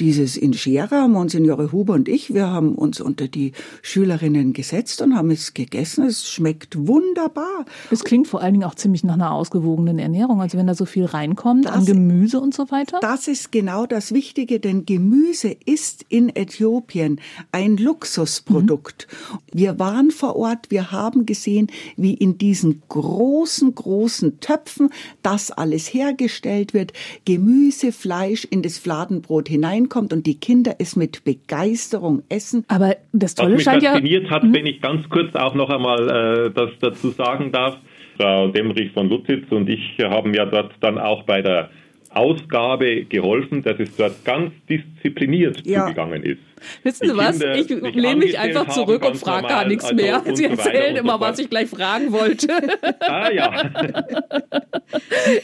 [0.00, 5.16] dieses in Gera, Monsignore Huber und ich, wir haben uns unter die Schülerinnen gesetzt und
[5.16, 6.04] haben es gegessen.
[6.04, 7.64] Es schmeckt wunderbar.
[7.90, 10.40] Es klingt vor allen Dingen auch ziemlich nach einer ausgewogenen Ernährung.
[10.40, 12.98] Also wenn da so viel reinkommt das, an Gemüse und so weiter.
[13.00, 17.20] Das ist genau das Wichtige, denn Gemüse ist in Äthiopien
[17.52, 19.06] ein Luxusprodukt.
[19.10, 19.38] Mhm.
[19.52, 24.90] Wir waren vor Ort, wir haben gesehen, wie in diesen großen, großen Töpfen
[25.22, 26.92] das alles hergestellt wird.
[27.24, 32.64] Gemüse, Fleisch in das Fladenbrot hinein reinkommt und die Kinder es mit Begeisterung essen.
[32.68, 34.54] Aber das Tolle Was mich scheint fasziniert ja, hat, hm?
[34.54, 37.76] wenn ich ganz kurz auch noch einmal äh, das dazu sagen darf,
[38.16, 41.70] Frau Demrich von Lutzitz und ich haben ja dort dann auch bei der
[42.10, 45.82] Ausgabe geholfen, dass es dort ganz diszipliniert ja.
[45.82, 46.40] zugegangen ist.
[46.82, 47.40] Wissen Sie was?
[47.40, 50.22] Ich lehne mich einfach zurück und frage gar nichts also mehr.
[50.34, 52.48] Sie erzählen so immer, was ich gleich fragen wollte.
[53.00, 53.70] ah ja.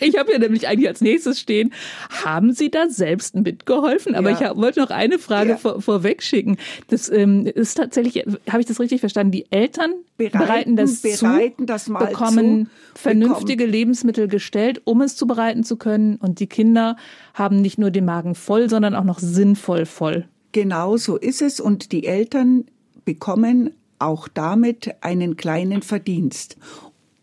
[0.00, 1.72] Ich habe hier nämlich eigentlich als nächstes stehen,
[2.24, 4.14] haben Sie da selbst mitgeholfen?
[4.14, 4.36] Aber ja.
[4.36, 5.56] ich hab, wollte noch eine Frage ja.
[5.56, 6.56] vor, vorweg schicken.
[6.88, 9.32] Das ähm, ist tatsächlich, habe ich das richtig verstanden?
[9.32, 13.72] Die Eltern bereiten, bereiten das bereiten zu, das mal bekommen zu, vernünftige bekommen.
[13.72, 16.16] Lebensmittel gestellt, um es zubereiten zu können.
[16.16, 16.96] Und die Kinder
[17.34, 20.26] haben nicht nur den Magen voll, sondern auch noch sinnvoll voll.
[20.52, 22.64] Genau so ist es und die Eltern
[23.04, 26.58] bekommen auch damit einen kleinen Verdienst.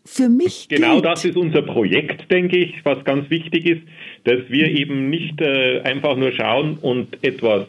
[0.04, 3.82] für mich Genau das ist unser Projekt, denke ich, was ganz wichtig ist,
[4.24, 7.66] dass wir eben nicht äh, einfach nur schauen und etwas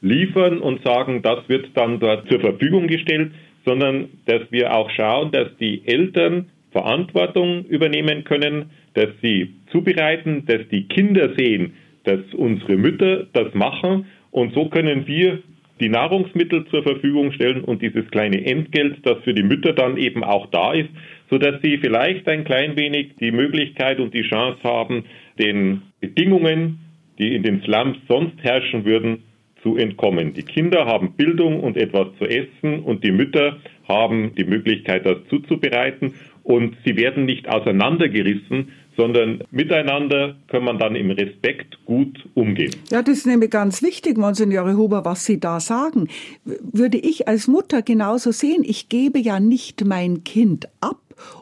[0.00, 3.32] liefern und sagen, das wird dann dort zur Verfügung gestellt,
[3.64, 10.68] sondern dass wir auch schauen, dass die Eltern Verantwortung übernehmen können, dass sie zubereiten, dass
[10.70, 15.44] die Kinder sehen, dass unsere Mütter das machen und so können wir
[15.78, 20.24] die Nahrungsmittel zur Verfügung stellen und dieses kleine Entgelt, das für die Mütter dann eben
[20.24, 20.88] auch da ist,
[21.30, 25.04] so dass sie vielleicht ein klein wenig die Möglichkeit und die Chance haben,
[25.38, 26.80] den Bedingungen,
[27.20, 29.22] die in den Slums sonst herrschen würden,
[29.62, 30.34] zu entkommen.
[30.34, 35.18] Die Kinder haben Bildung und etwas zu essen und die Mütter haben die Möglichkeit, das
[35.30, 42.74] zuzubereiten und sie werden nicht auseinandergerissen, sondern miteinander kann man dann im Respekt gut umgehen.
[42.90, 46.08] Ja, das ist nämlich ganz wichtig, Monsignore Huber, was Sie da sagen.
[46.44, 50.98] Würde ich als Mutter genauso sehen, ich gebe ja nicht mein Kind ab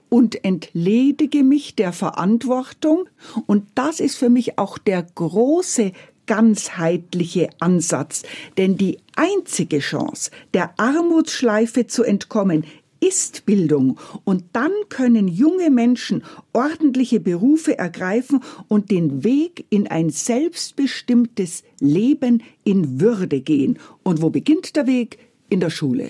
[0.09, 3.09] und entledige mich der Verantwortung.
[3.47, 5.93] Und das ist für mich auch der große
[6.27, 8.23] ganzheitliche Ansatz.
[8.57, 12.65] Denn die einzige Chance, der Armutsschleife zu entkommen,
[13.03, 13.99] ist Bildung.
[14.25, 22.43] Und dann können junge Menschen ordentliche Berufe ergreifen und den Weg in ein selbstbestimmtes Leben
[22.65, 23.79] in Würde gehen.
[24.05, 25.19] Und wo beginnt der Weg?
[25.53, 26.09] in der Schule.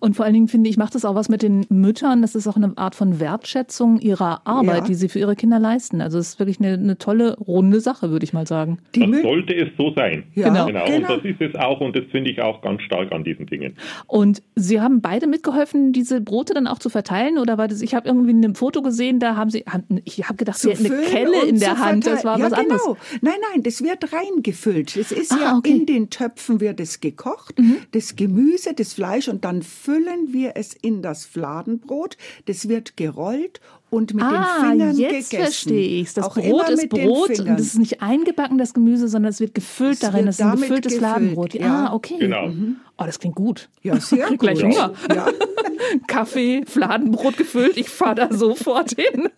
[0.00, 2.22] Und vor allen Dingen finde ich, macht das auch was mit den Müttern.
[2.22, 4.84] Das ist auch eine Art von Wertschätzung ihrer Arbeit, ja.
[4.84, 6.00] die sie für ihre Kinder leisten.
[6.00, 8.78] Also es ist wirklich eine, eine tolle, runde Sache, würde ich mal sagen.
[8.94, 10.24] Die das sollte es so sein.
[10.34, 10.48] Ja.
[10.48, 10.66] Genau.
[10.66, 10.84] genau.
[10.84, 10.96] genau.
[10.96, 13.76] Und das ist es auch und das finde ich auch ganz stark an diesen Dingen.
[14.06, 17.38] Und Sie haben beide mitgeholfen, diese Brote dann auch zu verteilen?
[17.38, 19.64] Oder war das, ich habe irgendwie ein Foto gesehen, da haben Sie,
[20.04, 22.06] ich habe gedacht, Sie hätten eine Kelle in der Hand.
[22.06, 22.74] Das war ja, was genau.
[22.74, 22.96] anderes.
[23.20, 24.96] Nein, nein, das wird reingefüllt.
[24.96, 25.70] Es ist ah, ja okay.
[25.70, 27.58] in den Töpfen wird es gekocht.
[27.58, 27.78] Mhm.
[27.92, 32.16] Das Gemüse, das Fleisch und dann füllen wir es in das Fladenbrot.
[32.46, 35.36] Das wird gerollt und mit ah, den Fingern jetzt gegessen.
[35.36, 39.30] verstehe ich Das Auch Brot ist Brot und es ist nicht eingebacken, das Gemüse, sondern
[39.30, 40.26] es wird gefüllt es darin.
[40.26, 41.54] Das ist ein gefülltes gefüllt, Fladenbrot.
[41.54, 41.86] Ja.
[41.86, 42.18] Ah, okay.
[42.18, 42.48] Genau.
[42.48, 42.76] Mhm.
[42.98, 43.68] Oh, das klingt gut.
[43.82, 44.38] Ja, sehr gut.
[44.38, 44.92] Gleich Hunger.
[45.12, 45.28] Ja.
[46.06, 49.28] Kaffee, Fladenbrot gefüllt, ich fahre da sofort hin.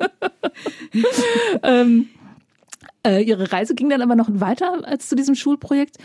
[1.63, 2.09] ähm,
[3.07, 5.99] äh, ihre Reise ging dann aber noch weiter als zu diesem Schulprojekt.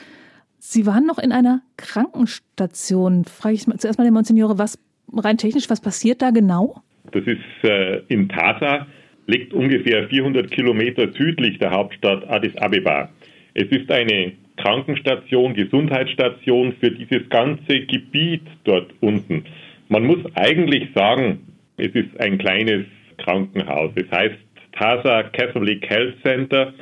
[0.60, 3.26] Sie waren noch in einer Krankenstation.
[3.26, 4.80] Frage ich zuerst mal den Monsignore, was
[5.13, 6.82] rein technisch, was passiert da genau?
[7.12, 8.88] Das ist äh, in Tasa,
[9.28, 13.10] liegt ungefähr 400 Kilometer südlich der Hauptstadt Addis Abeba.
[13.54, 19.46] Es ist eine Krankenstation, Gesundheitsstation für dieses ganze Gebiet dort unten.
[19.89, 22.86] Man muss eigentlich sagen, es ist ein kleines
[23.17, 23.91] Krankenhaus.
[23.96, 24.36] Es heißt
[24.74, 26.74] Tasa Catholic Health Center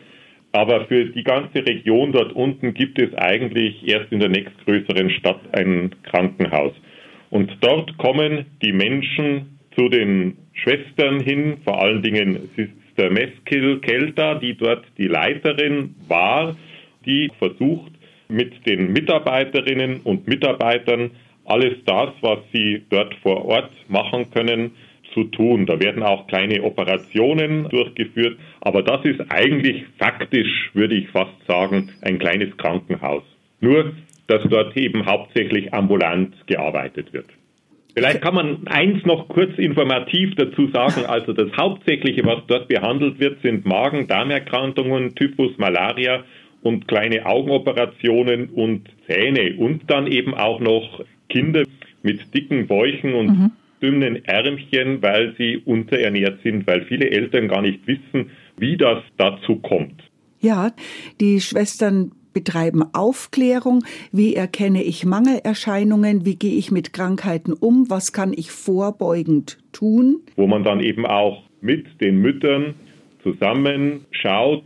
[0.56, 5.42] aber für die ganze Region dort unten gibt es eigentlich erst in der nächstgrößeren Stadt
[5.52, 6.72] ein Krankenhaus.
[7.30, 14.36] Und dort kommen die Menschen zu den Schwestern hin, vor allen Dingen Sister Meskil Kelta,
[14.36, 16.56] die dort die Leiterin war,
[17.06, 17.92] die versucht
[18.30, 21.12] mit den Mitarbeiterinnen und Mitarbeitern
[21.44, 24.72] alles das, was sie dort vor Ort machen können,
[25.16, 25.66] zu tun.
[25.66, 31.90] Da werden auch kleine Operationen durchgeführt, aber das ist eigentlich faktisch, würde ich fast sagen,
[32.02, 33.24] ein kleines Krankenhaus.
[33.62, 33.94] Nur,
[34.28, 37.28] dass dort eben hauptsächlich ambulant gearbeitet wird.
[37.96, 41.06] Vielleicht kann man eins noch kurz informativ dazu sagen.
[41.08, 46.26] Also das Hauptsächliche, was dort behandelt wird, sind Magen-Darmerkrankungen, Typhus, Malaria
[46.62, 51.64] und kleine Augenoperationen und Zähne und dann eben auch noch Kinder
[52.04, 53.52] mit dicken Bäuchen und mhm
[53.86, 59.58] dünnen Ärmchen, weil sie unterernährt sind, weil viele Eltern gar nicht wissen, wie das dazu
[59.58, 60.02] kommt.
[60.40, 60.72] Ja,
[61.22, 68.12] die Schwestern betreiben Aufklärung, wie erkenne ich Mangelerscheinungen, wie gehe ich mit Krankheiten um, was
[68.12, 70.22] kann ich vorbeugend tun.
[70.36, 72.74] Wo man dann eben auch mit den Müttern
[73.24, 74.64] zusammen schaut,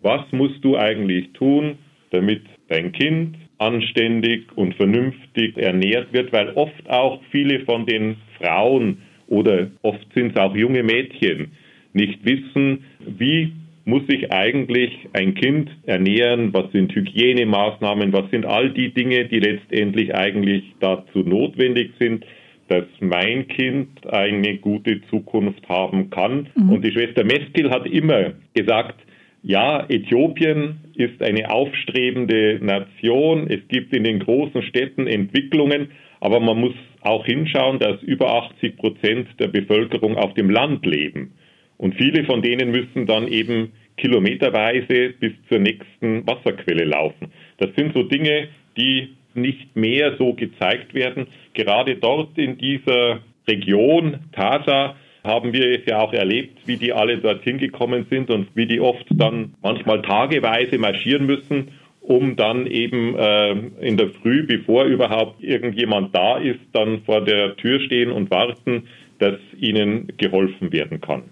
[0.00, 1.78] was musst du eigentlich tun,
[2.10, 8.98] damit dein Kind anständig und vernünftig ernährt wird, weil oft auch viele von den Frauen
[9.28, 11.52] oder oft sind es auch junge Mädchen
[11.92, 13.52] nicht wissen, wie
[13.84, 19.40] muss sich eigentlich ein Kind ernähren, was sind Hygienemaßnahmen, was sind all die Dinge, die
[19.40, 22.24] letztendlich eigentlich dazu notwendig sind,
[22.68, 26.48] dass mein Kind eine gute Zukunft haben kann.
[26.54, 26.70] Mhm.
[26.70, 28.94] Und die Schwester Meskil hat immer gesagt,
[29.42, 33.48] ja, Äthiopien ist eine aufstrebende Nation.
[33.50, 38.76] Es gibt in den großen Städten Entwicklungen, aber man muss auch hinschauen, dass über 80
[38.76, 41.32] Prozent der Bevölkerung auf dem Land leben.
[41.76, 47.32] Und viele von denen müssen dann eben kilometerweise bis zur nächsten Wasserquelle laufen.
[47.58, 51.26] Das sind so Dinge, die nicht mehr so gezeigt werden.
[51.54, 54.94] Gerade dort in dieser Region, Tasa,
[55.24, 58.80] haben wir es ja auch erlebt, wie die alle dorthin gekommen sind und wie die
[58.80, 65.42] oft dann manchmal tageweise marschieren müssen, um dann eben äh, in der Früh, bevor überhaupt
[65.42, 71.22] irgendjemand da ist, dann vor der Tür stehen und warten, dass ihnen geholfen werden kann.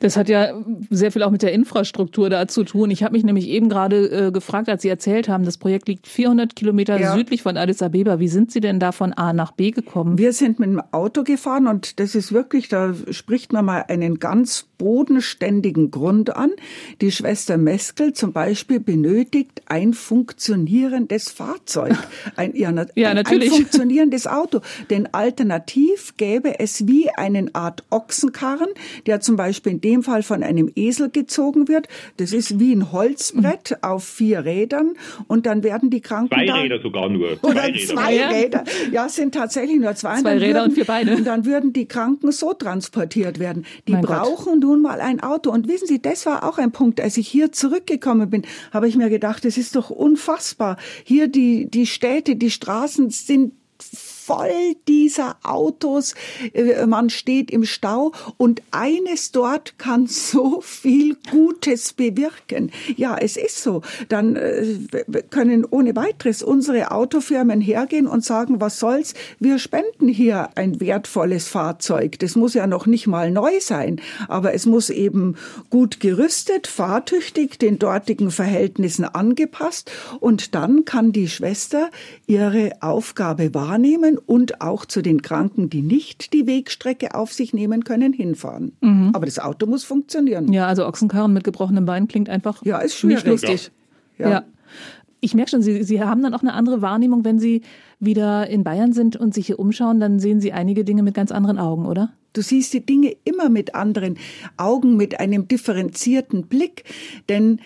[0.00, 0.54] Das hat ja
[0.90, 2.90] sehr viel auch mit der Infrastruktur da zu tun.
[2.90, 6.06] Ich habe mich nämlich eben gerade äh, gefragt, als Sie erzählt haben, das Projekt liegt
[6.06, 7.14] 400 Kilometer ja.
[7.14, 8.18] südlich von Addis Abeba.
[8.18, 10.18] Wie sind Sie denn da von A nach B gekommen?
[10.18, 14.18] Wir sind mit dem Auto gefahren und das ist wirklich, da spricht man mal einen
[14.18, 16.50] ganz bodenständigen Grund an.
[17.00, 21.96] Die Schwester Meskel zum Beispiel benötigt ein funktionierendes Fahrzeug.
[22.36, 23.52] Ein, ja, ja, natürlich.
[23.52, 24.60] ein funktionierendes Auto.
[24.90, 28.68] Denn alternativ gäbe es wie eine Art Ochsenkarren,
[29.06, 31.88] der zum Beispiel Beispiel in dem Fall von einem Esel gezogen wird.
[32.16, 33.76] Das ist wie ein Holzbrett mhm.
[33.82, 34.94] auf vier Rädern
[35.28, 37.86] und dann werden die Kranken zwei Räder sogar nur zwei oder Räder.
[37.86, 38.28] zwei ja.
[38.28, 38.64] Räder.
[38.90, 40.20] Ja, sind tatsächlich nur zwei.
[40.20, 41.16] Zwei Räder würden, und vier Beine.
[41.16, 43.64] Und dann würden die Kranken so transportiert werden.
[43.86, 44.62] Die mein brauchen Gott.
[44.62, 45.50] nun mal ein Auto.
[45.50, 48.96] Und wissen Sie, das war auch ein Punkt, als ich hier zurückgekommen bin, habe ich
[48.96, 50.76] mir gedacht, das ist doch unfassbar.
[51.04, 53.52] Hier die die Städte, die Straßen sind
[54.24, 56.14] voll dieser Autos.
[56.52, 62.70] Äh, man steht im Stau und eines dort kann so viel Gutes bewirken.
[62.96, 63.82] Ja, es ist so.
[64.08, 64.76] Dann äh,
[65.30, 69.14] können ohne weiteres unsere Autofirmen hergehen und sagen, was soll's?
[69.38, 72.18] Wir spenden hier ein wertvolles Fahrzeug.
[72.18, 75.36] Das muss ja noch nicht mal neu sein, aber es muss eben
[75.70, 81.90] gut gerüstet, fahrtüchtig, den dortigen Verhältnissen angepasst und dann kann die Schwester
[82.26, 87.52] ihre Aufgabe wahrnehmen können und auch zu den Kranken, die nicht die Wegstrecke auf sich
[87.52, 88.72] nehmen können, hinfahren.
[88.80, 89.10] Mhm.
[89.12, 90.52] Aber das Auto muss funktionieren.
[90.52, 93.24] Ja, also Ochsenkarren mit gebrochenem Bein klingt einfach ja, ist schwierig.
[93.24, 93.70] nicht lustig.
[94.18, 94.30] Ja.
[94.30, 94.44] ja.
[95.20, 97.62] Ich merke schon, Sie, Sie haben dann auch eine andere Wahrnehmung, wenn Sie
[98.00, 101.30] wieder in Bayern sind und sich hier umschauen, dann sehen Sie einige Dinge mit ganz
[101.30, 102.12] anderen Augen, oder?
[102.32, 104.16] Du siehst die Dinge immer mit anderen
[104.56, 106.84] Augen, mit einem differenzierten Blick,
[107.28, 107.60] denn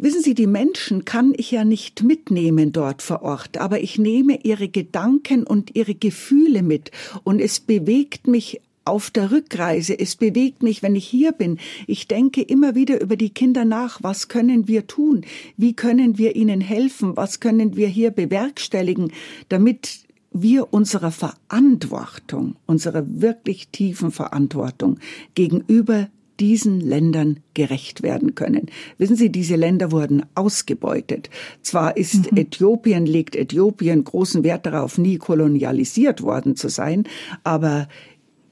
[0.00, 4.38] Wissen Sie, die Menschen kann ich ja nicht mitnehmen dort vor Ort, aber ich nehme
[4.44, 6.92] ihre Gedanken und ihre Gefühle mit
[7.24, 9.98] und es bewegt mich auf der Rückreise.
[9.98, 11.58] Es bewegt mich, wenn ich hier bin.
[11.88, 14.00] Ich denke immer wieder über die Kinder nach.
[14.00, 15.26] Was können wir tun?
[15.56, 17.16] Wie können wir ihnen helfen?
[17.16, 19.12] Was können wir hier bewerkstelligen,
[19.48, 25.00] damit wir unserer Verantwortung, unserer wirklich tiefen Verantwortung
[25.34, 26.08] gegenüber
[26.40, 28.66] diesen Ländern gerecht werden können.
[28.96, 31.30] Wissen Sie, diese Länder wurden ausgebeutet.
[31.62, 32.38] Zwar ist mhm.
[32.38, 37.04] Äthiopien, legt Äthiopien großen Wert darauf, nie kolonialisiert worden zu sein,
[37.44, 37.88] aber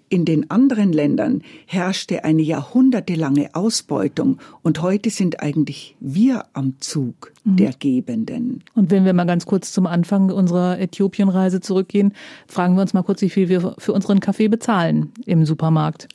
[0.09, 7.33] in den anderen Ländern herrschte eine jahrhundertelange Ausbeutung und heute sind eigentlich wir am Zug
[7.45, 7.57] mhm.
[7.57, 8.63] der Gebenden.
[8.75, 12.13] Und wenn wir mal ganz kurz zum Anfang unserer Äthiopienreise zurückgehen,
[12.47, 16.09] fragen wir uns mal kurz, wie viel wir für unseren Kaffee bezahlen im Supermarkt.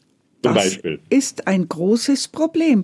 [0.43, 0.99] Zum das Beispiel.
[1.09, 2.83] ist ein großes Problem.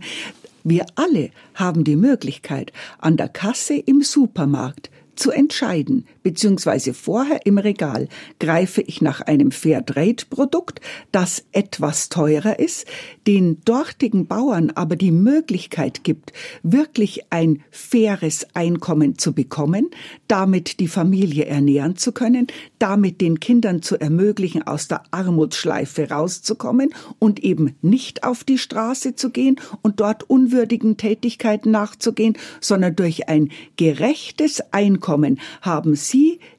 [0.64, 7.58] Wir alle haben die Möglichkeit, an der Kasse im Supermarkt zu entscheiden, beziehungsweise vorher im
[7.58, 10.82] Regal greife ich nach einem Fairtrade-Produkt,
[11.14, 12.86] das etwas teurer ist,
[13.28, 19.90] den dortigen Bauern aber die Möglichkeit gibt, wirklich ein faires Einkommen zu bekommen,
[20.28, 26.94] damit die Familie ernähren zu können, damit den Kindern zu ermöglichen, aus der Armutsschleife rauszukommen
[27.20, 33.30] und eben nicht auf die Straße zu gehen und dort unwürdigen Tätigkeiten nachzugehen, sondern durch
[33.30, 36.17] ein gerechtes Einkommen haben sie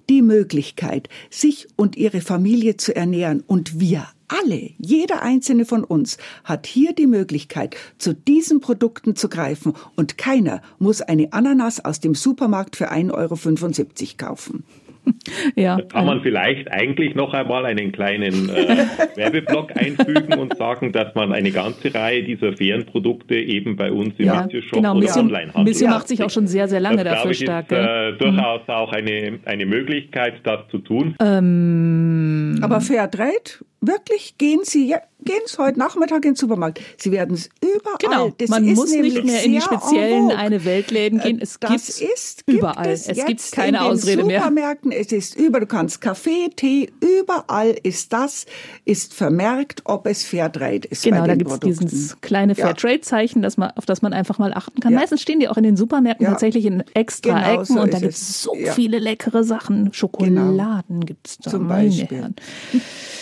[0.09, 6.19] die Möglichkeit, sich und ihre Familie zu ernähren und wir alle, jeder einzelne von uns
[6.45, 12.01] hat hier die Möglichkeit, zu diesen Produkten zu greifen und keiner muss eine Ananas aus
[12.01, 14.65] dem Supermarkt für 1,75 Euro kaufen.
[15.55, 15.81] Ja.
[15.81, 21.33] Kann man vielleicht eigentlich noch einmal einen kleinen äh, Werbeblock einfügen und sagen, dass man
[21.33, 25.27] eine ganze Reihe dieser fairen Produkte eben bei uns im ja, Shop genau, oder Mission,
[25.27, 25.65] online hat.
[25.65, 27.71] Mission macht sich auch schon sehr, sehr lange das, dafür ich, stark.
[27.71, 28.75] Ist, äh, durchaus mhm.
[28.75, 31.17] auch eine, eine Möglichkeit, das zu tun.
[31.21, 36.81] Ähm, Aber Fairtrade Wirklich, gehen Sie, gehen Sie heute Nachmittag in den Supermarkt.
[36.97, 37.97] Sie werden es überall.
[38.01, 41.39] Genau, das man muss nicht mehr in die speziellen eine Weltläden gehen.
[41.41, 42.89] Es das gibt ist, gibt überall.
[42.89, 44.39] Es, es gibt keine Ausrede mehr.
[44.39, 48.47] In Supermärkten, es ist über, du kannst Kaffee, Tee, überall ist das,
[48.85, 51.05] ist vermerkt, ob es Fairtrade ist.
[51.05, 54.93] Genau, da gibt es dieses kleine Fairtrade-Zeichen, das auf das man einfach mal achten kann.
[54.93, 54.99] Ja.
[54.99, 56.33] Meistens stehen die auch in den Supermärkten ja.
[56.33, 58.73] tatsächlich in extra genau, Ecken so und da gibt es so ja.
[58.73, 59.93] viele leckere Sachen.
[59.93, 61.01] Schokoladen genau.
[61.07, 61.53] gibt es da.
[61.53, 62.35] Zum Beispiel.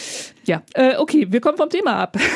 [0.47, 2.17] Ja, äh, okay, wir kommen vom Thema ab.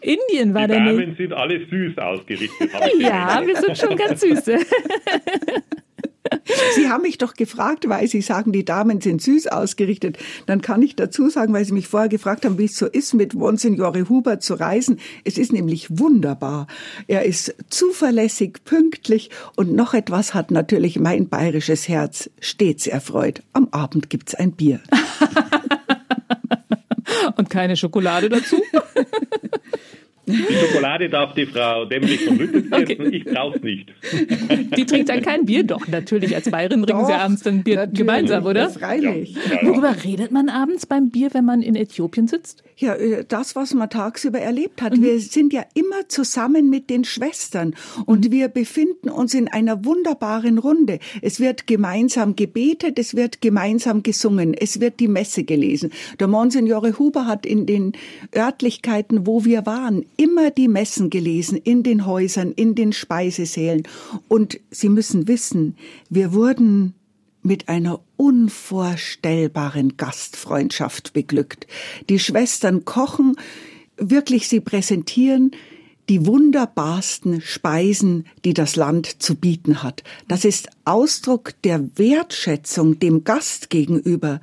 [0.00, 2.70] Indien war Die der Damen sind alle süß ausgerichtet.
[2.98, 4.58] ja, wir sind schon ganz süße.
[6.74, 10.18] Sie haben mich doch gefragt, weil Sie sagen, die Damen sind süß ausgerichtet.
[10.46, 13.14] Dann kann ich dazu sagen, weil Sie mich vorher gefragt haben, wie es so ist,
[13.14, 15.00] mit Monsignore Huber zu reisen.
[15.24, 16.66] Es ist nämlich wunderbar.
[17.08, 23.42] Er ist zuverlässig, pünktlich und noch etwas hat natürlich mein bayerisches Herz stets erfreut.
[23.52, 24.80] Am Abend gibt's ein Bier.
[27.36, 28.56] und keine Schokolade dazu?
[30.30, 32.92] Die Schokolade darf die Frau Dämmlich von Lüttitz okay.
[32.94, 33.92] essen, ich brauch's nicht.
[34.76, 36.34] Die trinkt dann kein Bier, doch, natürlich.
[36.34, 37.98] Als Bayerin trinken sie abends dann Bier natürlich.
[37.98, 38.70] gemeinsam, oder?
[38.70, 39.34] Freilich.
[39.34, 42.62] Ja, ja, Worüber redet man abends beim Bier, wenn man in Äthiopien sitzt?
[42.76, 44.96] Ja, äh, das, was man tagsüber erlebt hat.
[44.96, 45.02] Mhm.
[45.02, 47.74] Wir sind ja immer zusammen mit den Schwestern
[48.06, 48.32] und mhm.
[48.32, 50.98] wir befinden uns in einer wunderbaren Runde.
[51.22, 55.90] Es wird gemeinsam gebetet, es wird gemeinsam gesungen, es wird die Messe gelesen.
[56.18, 57.92] Der Monsignore Huber hat in den
[58.34, 63.84] Örtlichkeiten, wo wir waren, immer die Messen gelesen, in den Häusern, in den Speisesälen.
[64.28, 65.76] Und Sie müssen wissen,
[66.10, 66.94] wir wurden
[67.42, 71.66] mit einer unvorstellbaren Gastfreundschaft beglückt.
[72.10, 73.34] Die Schwestern kochen,
[73.96, 75.52] wirklich sie präsentieren
[76.10, 80.02] die wunderbarsten Speisen, die das Land zu bieten hat.
[80.26, 84.40] Das ist Ausdruck der Wertschätzung dem Gast gegenüber.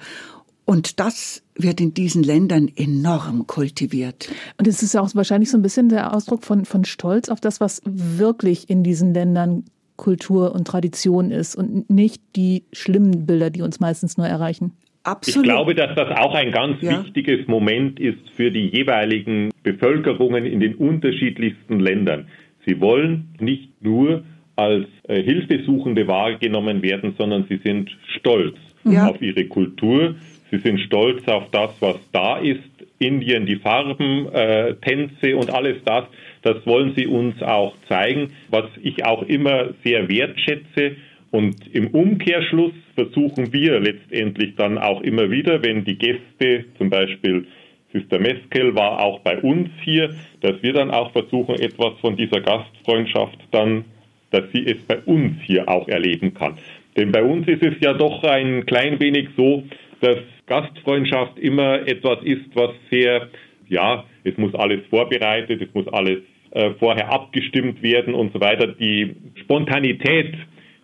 [0.69, 4.29] Und das wird in diesen Ländern enorm kultiviert.
[4.57, 7.61] Und es ist auch wahrscheinlich so ein bisschen der Ausdruck von, von Stolz auf das,
[7.61, 9.63] was wirklich in diesen Ländern
[9.95, 14.73] Kultur und Tradition ist und nicht die schlimmen Bilder, die uns meistens nur erreichen.
[15.03, 15.45] Absolut.
[15.45, 17.01] Ich glaube, dass das auch ein ganz ja.
[17.01, 22.27] wichtiges Moment ist für die jeweiligen Bevölkerungen in den unterschiedlichsten Ländern.
[22.65, 24.25] Sie wollen nicht nur
[24.57, 29.07] als äh, Hilfesuchende wahrgenommen werden, sondern sie sind stolz ja.
[29.07, 30.15] auf ihre Kultur,
[30.51, 32.61] Sie sind stolz auf das, was da ist.
[32.99, 36.05] Indien, die Farben, äh, Tänze und alles das.
[36.41, 40.95] Das wollen sie uns auch zeigen, was ich auch immer sehr wertschätze.
[41.29, 47.45] Und im Umkehrschluss versuchen wir letztendlich dann auch immer wieder, wenn die Gäste, zum Beispiel
[47.93, 52.41] Sister Meskel war auch bei uns hier, dass wir dann auch versuchen, etwas von dieser
[52.41, 53.85] Gastfreundschaft dann,
[54.31, 56.57] dass sie es bei uns hier auch erleben kann.
[56.95, 59.63] Denn bei uns ist es ja doch ein klein wenig so,
[60.01, 60.17] dass
[60.47, 63.29] Gastfreundschaft immer etwas ist, was sehr,
[63.67, 66.19] ja, es muss alles vorbereitet, es muss alles
[66.51, 68.67] äh, vorher abgestimmt werden und so weiter.
[68.67, 70.35] Die Spontanität,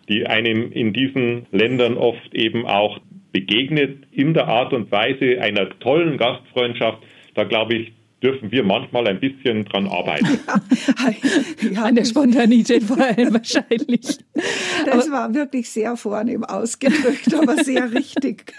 [0.08, 3.00] die einem in diesen Ländern oft eben auch
[3.32, 6.98] begegnet, in der Art und Weise einer tollen Gastfreundschaft,
[7.34, 7.92] da glaube ich,
[8.22, 10.38] dürfen wir manchmal ein bisschen dran arbeiten.
[11.60, 14.18] Ja, ja, An der Spontanität vor allem wahrscheinlich.
[14.86, 18.52] Das aber, war wirklich sehr vornehm ausgedrückt, aber sehr richtig.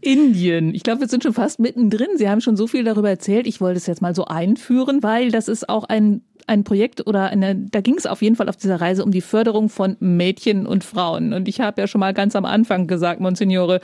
[0.00, 0.74] Indien.
[0.74, 2.08] Ich glaube, wir sind schon fast mittendrin.
[2.16, 3.46] Sie haben schon so viel darüber erzählt.
[3.46, 7.28] Ich wollte es jetzt mal so einführen, weil das ist auch ein ein Projekt oder
[7.28, 10.66] eine, da ging es auf jeden Fall auf dieser Reise um die Förderung von Mädchen
[10.66, 11.32] und Frauen.
[11.32, 13.80] Und ich habe ja schon mal ganz am Anfang gesagt, Monsignore,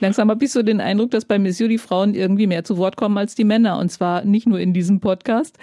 [0.00, 2.96] langsam habe ich so den Eindruck, dass bei Missio die Frauen irgendwie mehr zu Wort
[2.96, 3.78] kommen als die Männer.
[3.78, 5.58] Und zwar nicht nur in diesem Podcast.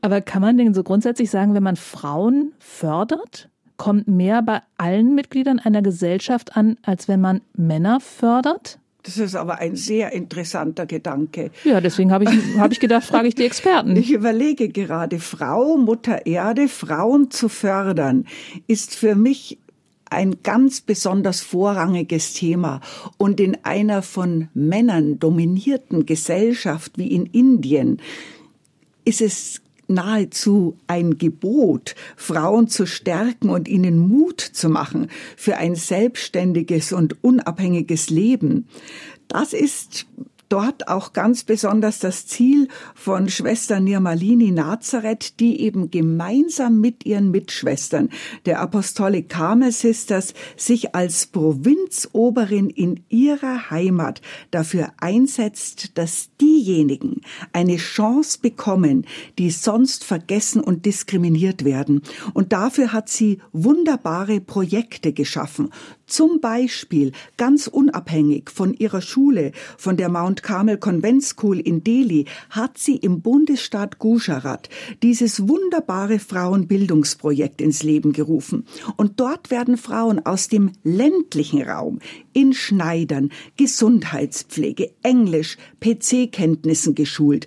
[0.00, 3.48] Aber kann man denn so grundsätzlich sagen, wenn man Frauen fördert,
[3.78, 8.78] kommt mehr bei allen Mitgliedern einer Gesellschaft an, als wenn man Männer fördert?
[9.04, 11.50] Das ist aber ein sehr interessanter Gedanke.
[11.64, 13.96] Ja, deswegen habe ich, hab ich gedacht, frage ich die Experten.
[13.96, 18.26] Ich überlege gerade, Frau, Mutter Erde, Frauen zu fördern,
[18.66, 19.58] ist für mich
[20.10, 22.80] ein ganz besonders vorrangiges Thema.
[23.16, 28.00] Und in einer von Männern dominierten Gesellschaft wie in Indien
[29.04, 35.74] ist es nahezu ein Gebot, Frauen zu stärken und ihnen Mut zu machen für ein
[35.74, 38.68] selbstständiges und unabhängiges Leben.
[39.26, 40.06] Das ist
[40.48, 47.30] dort auch ganz besonders das Ziel von Schwester Nirmalini Nazareth, die eben gemeinsam mit ihren
[47.30, 48.08] Mitschwestern
[48.46, 57.20] der Apostolic Carmel Sisters sich als Provinzoberin in ihrer Heimat dafür einsetzt, dass diejenigen
[57.52, 59.06] eine Chance bekommen,
[59.38, 62.02] die sonst vergessen und diskriminiert werden.
[62.34, 65.70] Und dafür hat sie wunderbare Projekte geschaffen.
[66.08, 72.24] Zum Beispiel ganz unabhängig von ihrer Schule, von der Mount Carmel Convent School in Delhi,
[72.48, 74.70] hat sie im Bundesstaat Gujarat
[75.02, 78.64] dieses wunderbare Frauenbildungsprojekt ins Leben gerufen.
[78.96, 81.98] Und dort werden Frauen aus dem ländlichen Raum
[82.32, 87.46] in Schneidern, Gesundheitspflege, Englisch, PC-Kenntnissen geschult,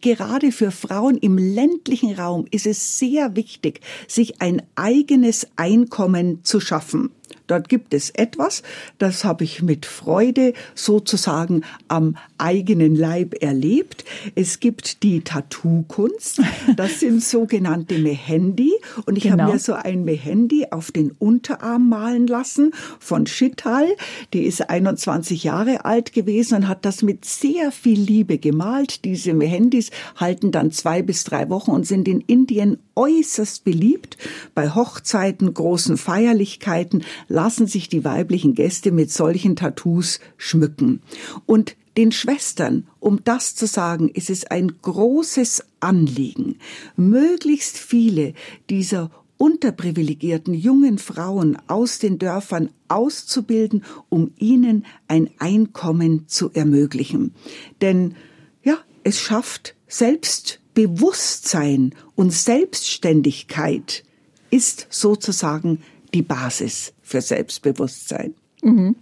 [0.00, 6.60] gerade für Frauen im ländlichen Raum ist es sehr wichtig, sich ein eigenes Einkommen zu
[6.60, 7.10] schaffen.
[7.50, 8.62] Dort gibt es etwas,
[8.98, 14.04] das habe ich mit Freude sozusagen am eigenen Leib erlebt.
[14.36, 16.42] Es gibt die Tattoo-Kunst.
[16.76, 18.72] Das sind sogenannte Mehendi.
[19.04, 19.42] Und ich genau.
[19.44, 23.88] habe mir so ein Mehendi auf den Unterarm malen lassen von Schittal.
[24.32, 29.04] Die ist 21 Jahre alt gewesen und hat das mit sehr viel Liebe gemalt.
[29.04, 34.18] Diese Mehendis halten dann zwei bis drei Wochen und sind in Indien äußerst beliebt.
[34.54, 37.02] Bei Hochzeiten, großen Feierlichkeiten
[37.40, 41.00] lassen sich die weiblichen Gäste mit solchen Tattoos schmücken.
[41.46, 46.58] Und den Schwestern, um das zu sagen, ist es ein großes Anliegen,
[46.96, 48.34] möglichst viele
[48.68, 57.32] dieser unterprivilegierten jungen Frauen aus den Dörfern auszubilden, um ihnen ein Einkommen zu ermöglichen.
[57.80, 58.16] Denn
[58.62, 64.04] ja, es schafft Selbstbewusstsein und Selbstständigkeit
[64.50, 65.78] ist sozusagen
[66.12, 68.34] die Basis für Selbstbewusstsein.
[68.62, 68.96] Mhm.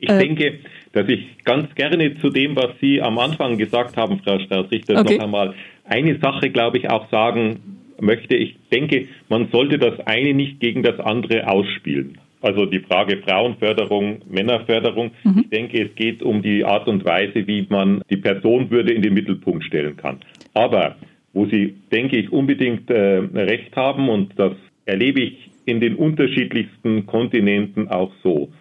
[0.00, 0.58] Ich äh, denke,
[0.92, 5.16] dass ich ganz gerne zu dem, was Sie am Anfang gesagt haben, Frau Strauß-Richter, okay.
[5.16, 5.54] noch einmal
[5.84, 8.36] eine Sache, glaube ich, auch sagen möchte.
[8.36, 12.18] Ich denke, man sollte das eine nicht gegen das andere ausspielen.
[12.42, 15.12] Also die Frage Frauenförderung, Männerförderung.
[15.22, 15.38] Mhm.
[15.44, 19.14] Ich denke, es geht um die Art und Weise, wie man die Personenwürde in den
[19.14, 20.18] Mittelpunkt stellen kann.
[20.52, 20.96] Aber
[21.32, 24.52] wo Sie, denke ich, unbedingt äh, recht haben, und das
[24.84, 28.52] erlebe ich in den unterschiedlichsten Kontinenten auch so.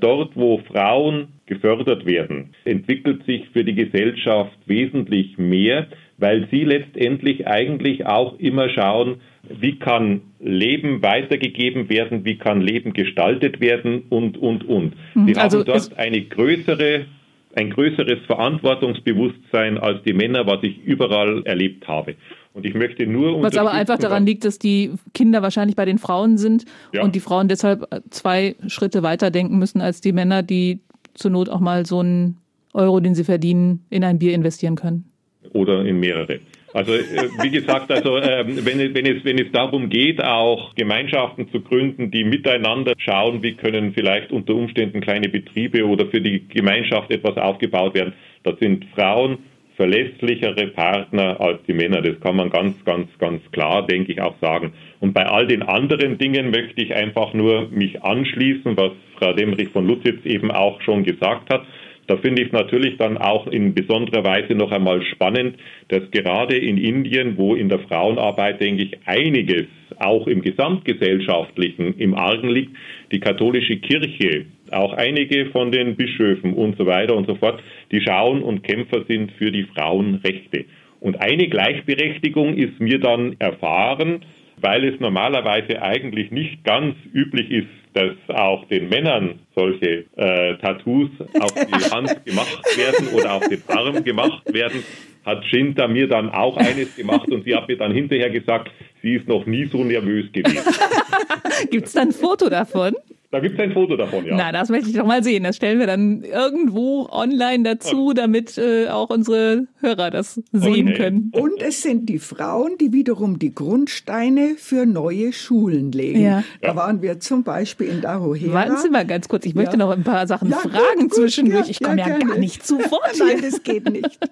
[0.00, 7.46] Dort, wo Frauen gefördert werden, entwickelt sich für die Gesellschaft wesentlich mehr, weil sie letztendlich
[7.46, 9.16] eigentlich auch immer schauen,
[9.48, 14.94] wie kann Leben weitergegeben werden, wie kann Leben gestaltet werden und, und, und.
[15.14, 15.26] Mhm.
[15.26, 17.06] Sie also haben dort eine größere,
[17.54, 22.14] ein größeres Verantwortungsbewusstsein als die Männer, was ich überall erlebt habe.
[22.52, 25.98] Und ich möchte nur Was aber einfach daran liegt, dass die Kinder wahrscheinlich bei den
[25.98, 27.02] Frauen sind ja.
[27.02, 30.80] und die Frauen deshalb zwei Schritte weiter denken müssen als die Männer, die
[31.14, 32.38] zur Not auch mal so einen
[32.74, 35.04] Euro, den sie verdienen, in ein Bier investieren können.
[35.52, 36.40] Oder in mehrere.
[36.72, 41.50] Also äh, wie gesagt, also äh, wenn, wenn, es, wenn es darum geht, auch Gemeinschaften
[41.50, 46.46] zu gründen, die miteinander schauen, wie können vielleicht unter Umständen kleine Betriebe oder für die
[46.46, 48.12] Gemeinschaft etwas aufgebaut werden,
[48.44, 49.38] da sind Frauen
[49.80, 52.02] verlässlichere Partner als die Männer.
[52.02, 54.74] Das kann man ganz, ganz, ganz klar, denke ich, auch sagen.
[55.00, 59.70] Und bei all den anderen Dingen möchte ich einfach nur mich anschließen, was Frau Demrich
[59.70, 61.62] von Lutzitz eben auch schon gesagt hat.
[62.08, 65.56] Da finde ich es natürlich dann auch in besonderer Weise noch einmal spannend,
[65.88, 69.64] dass gerade in Indien, wo in der Frauenarbeit, denke ich, einiges
[69.98, 72.76] auch im Gesamtgesellschaftlichen im Argen liegt,
[73.12, 78.00] die katholische Kirche, auch einige von den Bischöfen und so weiter und so fort, die
[78.00, 80.64] schauen und Kämpfer sind für die Frauenrechte.
[81.00, 84.24] Und eine Gleichberechtigung ist mir dann erfahren,
[84.60, 91.10] weil es normalerweise eigentlich nicht ganz üblich ist, dass auch den Männern solche äh, Tattoos
[91.40, 94.84] auf die Hand gemacht werden oder auf den Arm gemacht werden,
[95.24, 98.70] hat Shinta mir dann auch eines gemacht und sie hat mir dann hinterher gesagt,
[99.02, 100.72] sie ist noch nie so nervös gewesen.
[101.70, 102.94] Gibt es da ein Foto davon?
[103.32, 104.34] Da gibt es ein Foto davon, ja.
[104.36, 105.44] Na, das möchte ich doch mal sehen.
[105.44, 110.96] Das stellen wir dann irgendwo online dazu, damit äh, auch unsere Hörer das sehen okay.
[110.96, 111.32] können.
[111.32, 116.22] Und es sind die Frauen, die wiederum die Grundsteine für neue Schulen legen.
[116.22, 116.42] Ja.
[116.60, 118.52] Da waren wir zum Beispiel in Darohera.
[118.52, 119.78] Warten Sie mal ganz kurz, ich möchte ja.
[119.78, 121.70] noch ein paar Sachen fragen gut, gut, zwischendurch.
[121.70, 123.16] ich komme ja, gar nicht zu Wort.
[123.16, 124.18] Nein, das geht nicht.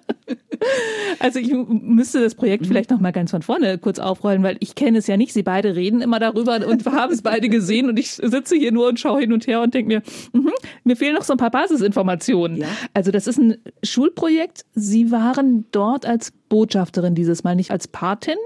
[1.19, 2.67] Also ich müsste das Projekt mhm.
[2.67, 5.33] vielleicht noch mal ganz von vorne kurz aufrollen, weil ich kenne es ja nicht.
[5.33, 8.88] Sie beide reden immer darüber und haben es beide gesehen und ich sitze hier nur
[8.89, 10.01] und schaue hin und her und denke mir,
[10.33, 10.51] mh,
[10.83, 12.57] mir fehlen noch so ein paar Basisinformationen.
[12.57, 12.67] Ja.
[12.93, 14.65] Also das ist ein Schulprojekt.
[14.73, 18.37] Sie waren dort als Botschafterin dieses Mal, nicht als Patin.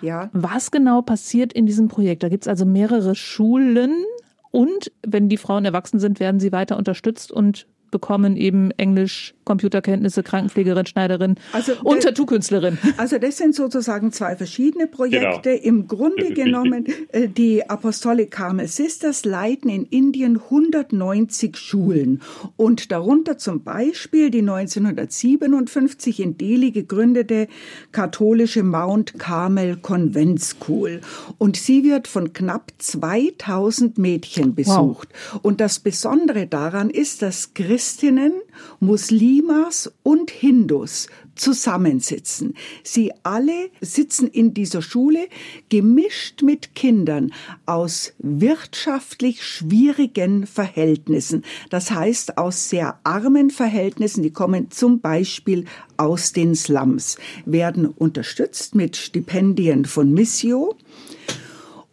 [0.00, 0.30] Ja.
[0.32, 2.22] Was genau passiert in diesem Projekt?
[2.22, 3.92] Da gibt es also mehrere Schulen
[4.50, 10.22] und wenn die Frauen erwachsen sind, werden sie weiter unterstützt und bekommen eben Englisch, Computerkenntnisse,
[10.22, 12.78] Krankenpflegerin, Schneiderin also und Tattoo-Künstlerin.
[12.96, 15.50] Also das sind sozusagen zwei verschiedene Projekte.
[15.50, 15.62] Genau.
[15.62, 22.20] Im Grunde genommen, äh, die Apostolic Carmel Sisters leiten in Indien 190 Schulen
[22.56, 27.48] und darunter zum Beispiel die 1957 in Delhi gegründete
[27.92, 31.00] katholische Mount Carmel Convent School.
[31.38, 35.08] Und sie wird von knapp 2000 Mädchen besucht.
[35.32, 35.40] Wow.
[35.42, 38.32] Und das Besondere daran ist, dass Christinnen,
[39.32, 41.06] Muslimas und Hindus
[41.36, 42.54] zusammensitzen.
[42.82, 45.26] Sie alle sitzen in dieser Schule
[45.70, 47.32] gemischt mit Kindern
[47.64, 51.44] aus wirtschaftlich schwierigen Verhältnissen.
[51.70, 55.64] Das heißt aus sehr armen Verhältnissen, die kommen zum Beispiel
[55.96, 57.16] aus den Slums,
[57.46, 60.76] werden unterstützt mit Stipendien von Missio.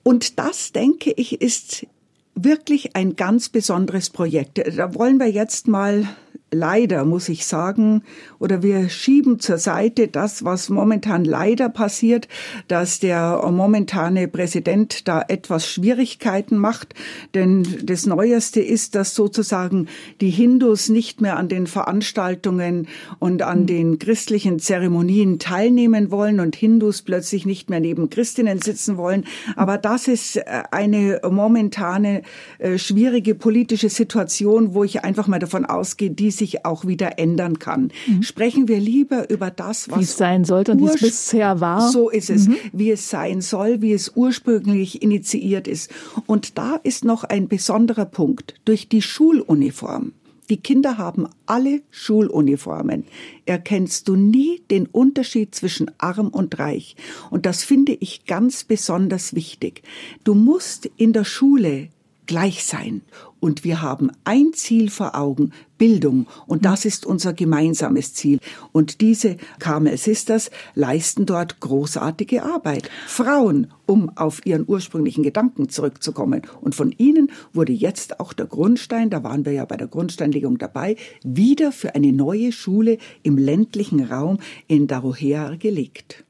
[0.04, 1.88] Und das, denke ich, ist
[2.36, 4.62] wirklich ein ganz besonderes Projekt.
[4.78, 6.06] Da wollen wir jetzt mal
[6.52, 8.04] leider, muss ich sagen,
[8.40, 12.28] oder wir schieben zur Seite das, was momentan leider passiert,
[12.68, 16.96] dass der momentane Präsident da etwas Schwierigkeiten macht.
[17.34, 19.88] Denn das Neueste ist, dass sozusagen
[20.22, 22.88] die Hindus nicht mehr an den Veranstaltungen
[23.20, 28.98] und an den christlichen Zeremonien teilnehmen wollen und Hindus plötzlich nicht mehr neben Christinnen sitzen
[28.98, 29.26] wollen.
[29.56, 32.24] Aber das ist äh, eine momentane
[32.58, 37.60] äh, schwierige politische Situation, wo ich einfach mal davon ausgehe, die sich auch wieder ändern
[37.60, 37.92] kann.
[38.08, 38.24] Mhm.
[38.24, 41.90] Sprechen wir lieber über das, was wie es sein sollte und wie es bisher war.
[41.90, 42.56] So ist es, mhm.
[42.74, 45.92] wie es sein soll, wie es ursprünglich initiiert ist.
[46.26, 48.56] Und da ist noch ein besonderer Punkt.
[48.66, 50.14] Durch die Schuluniform.
[50.50, 53.06] Die Kinder haben alle Schuluniformen.
[53.46, 56.96] Erkennst du nie den Unterschied zwischen arm und reich.
[57.30, 59.84] Und das finde ich ganz besonders wichtig.
[60.24, 61.90] Du musst in der Schule
[62.26, 63.02] gleich sein.
[63.40, 66.28] Und wir haben ein Ziel vor Augen, Bildung.
[66.46, 68.40] Und das ist unser gemeinsames Ziel.
[68.72, 72.92] Und diese Carmel Sisters leisten dort großartige Arbeit.
[73.08, 76.44] Frauen, um auf ihren ursprünglichen Gedanken zurückzukommen.
[76.62, 80.60] Und von ihnen wurde jetzt auch der Grundstein, da waren wir ja bei der Grundsteinlegung
[80.60, 84.38] dabei, wieder für eine neue Schule im ländlichen Raum
[84.68, 86.24] in Darohea gelegt.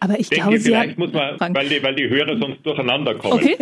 [0.00, 2.64] Aber ich, ich denke, glaube, Sie vielleicht muss man, weil die, weil die Hörer sonst
[2.64, 3.34] durcheinander kommen.
[3.34, 3.56] Okay.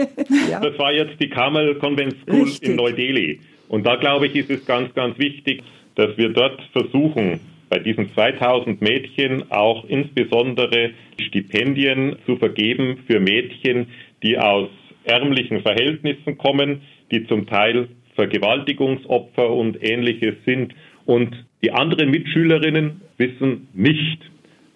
[0.51, 2.69] Das war jetzt die Carmel Convent School Richtig.
[2.69, 3.41] in Neu-Delhi.
[3.69, 5.63] Und da glaube ich, ist es ganz, ganz wichtig,
[5.95, 13.87] dass wir dort versuchen, bei diesen 2000 Mädchen auch insbesondere Stipendien zu vergeben für Mädchen,
[14.23, 14.69] die aus
[15.05, 16.83] ärmlichen Verhältnissen kommen,
[17.13, 20.75] die zum Teil Vergewaltigungsopfer und ähnliches sind.
[21.07, 24.19] Und die anderen Mitschülerinnen wissen nicht,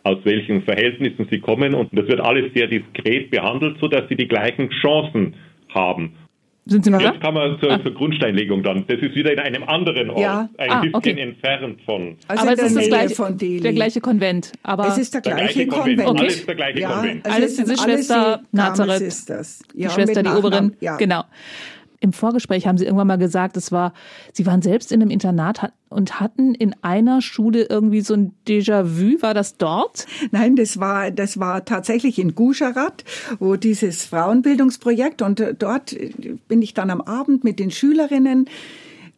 [0.05, 1.75] aus welchen Verhältnissen sie kommen.
[1.75, 5.35] Und das wird alles sehr diskret behandelt, sodass sie die gleichen Chancen
[5.71, 6.12] haben.
[6.67, 7.19] Sind Sie noch Jetzt da?
[7.19, 7.83] kann man zur, ah.
[7.83, 8.87] zur, Grundsteinlegung dann.
[8.87, 10.49] Das ist wieder in einem anderen Ort, ja.
[10.57, 11.21] ein ah, bisschen okay.
[11.21, 12.17] entfernt von.
[12.27, 13.61] Also aber es ist das gleiche, von Delhi.
[13.61, 14.53] der gleiche Konvent.
[14.62, 16.05] Aber es ist der gleiche, der gleiche Konvent.
[16.05, 16.09] Konvent.
[16.09, 16.21] Okay.
[16.23, 17.27] Alles der gleiche ja, Konvent.
[17.27, 19.03] Also alles diese Schwester Nazareth.
[19.03, 19.62] Ist das.
[19.75, 20.77] Ja, die Schwester, die Oberin.
[20.81, 20.97] Ja.
[20.97, 21.25] Genau.
[22.05, 23.95] Im Vorgespräch haben Sie irgendwann mal gesagt, es war,
[24.35, 29.23] Sie waren selbst in einem Internat und hatten in einer Schule irgendwie so ein Déjà-vu.
[29.23, 30.05] War das dort?
[30.31, 33.05] Nein, das war, das war tatsächlich in Gujarat,
[33.39, 35.97] wo dieses Frauenbildungsprojekt und dort
[36.47, 38.51] bin ich dann am Abend mit den Schülerinnen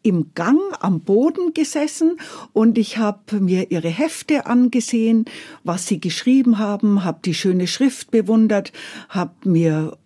[0.07, 2.19] im Gang am Boden gesessen
[2.53, 5.25] und ich habe mir ihre Hefte angesehen,
[5.65, 8.73] was sie geschrieben haben, habe die schöne Schrift bewundert,
[9.09, 9.99] habe mir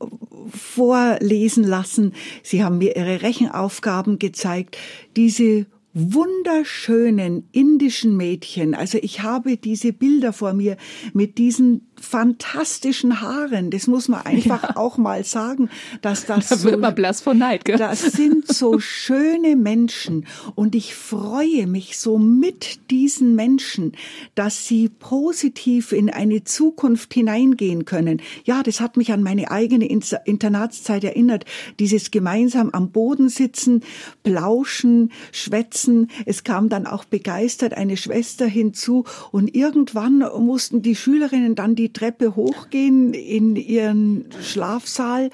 [0.50, 4.78] vorlesen lassen, sie haben mir ihre Rechenaufgaben gezeigt.
[5.16, 8.74] Diese wunderschönen indischen Mädchen.
[8.74, 10.76] Also ich habe diese Bilder vor mir
[11.12, 13.70] mit diesen fantastischen Haaren.
[13.70, 14.76] Das muss man einfach ja.
[14.76, 15.68] auch mal sagen,
[16.00, 17.76] dass das da wird so, man blass von Neid, gell?
[17.76, 23.92] Das sind so schöne Menschen und ich freue mich so mit diesen Menschen,
[24.34, 28.22] dass sie positiv in eine Zukunft hineingehen können.
[28.44, 31.44] Ja, das hat mich an meine eigene Internatszeit erinnert.
[31.78, 33.82] Dieses gemeinsam am Boden sitzen,
[34.22, 36.10] plauschen, schwätzen.
[36.24, 41.89] Es kam dann auch begeistert eine Schwester hinzu und irgendwann mussten die Schülerinnen dann die
[41.92, 45.30] Treppe hochgehen in ihren Schlafsaal.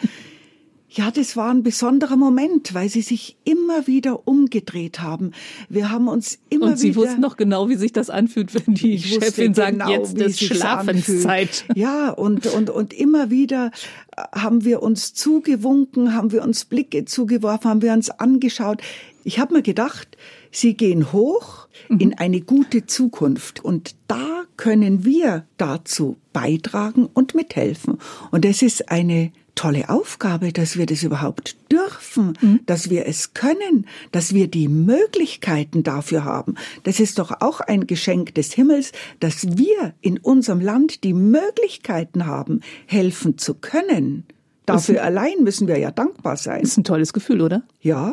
[0.97, 5.33] Ja, das war ein besonderer Moment, weil sie sich immer wieder umgedreht haben.
[5.69, 8.75] Wir haben uns immer Und Sie wieder, wussten noch genau, wie sich das anfühlt, wenn
[8.75, 11.67] die Chefin sagt, genau, jetzt ist Schlafenszeit.
[11.75, 13.73] Ja, und, und, und immer wieder
[14.33, 18.81] haben wir uns zugewunken, haben wir uns Blicke zugeworfen, haben wir uns angeschaut.
[19.23, 20.17] Ich habe mir gedacht,
[20.51, 21.99] sie gehen hoch mhm.
[21.99, 23.63] in eine gute Zukunft.
[23.63, 27.97] Und da können wir dazu beitragen und mithelfen.
[28.31, 32.61] Und es ist eine tolle Aufgabe, dass wir das überhaupt dürfen, mhm.
[32.67, 36.57] dass wir es können, dass wir die Möglichkeiten dafür haben.
[36.83, 42.27] Das ist doch auch ein Geschenk des Himmels, dass wir in unserem Land die Möglichkeiten
[42.27, 44.25] haben, helfen zu können.
[44.67, 46.61] Dafür allein müssen wir ja dankbar sein.
[46.61, 47.63] Das ist ein tolles Gefühl, oder?
[47.81, 48.13] Ja.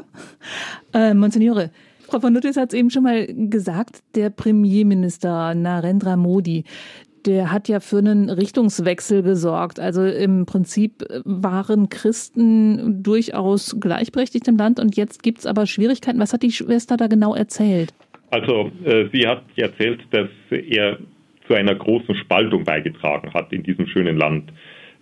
[0.94, 1.72] Äh, Monsignore,
[2.14, 6.64] Frau von Nuttis hat es eben schon mal gesagt, der Premierminister Narendra Modi,
[7.26, 9.80] der hat ja für einen Richtungswechsel gesorgt.
[9.80, 16.20] Also im Prinzip waren Christen durchaus gleichberechtigt im Land und jetzt gibt es aber Schwierigkeiten.
[16.20, 17.94] Was hat die Schwester da genau erzählt?
[18.32, 20.98] Also äh, sie hat erzählt, dass er
[21.48, 24.52] zu einer großen Spaltung beigetragen hat in diesem schönen Land.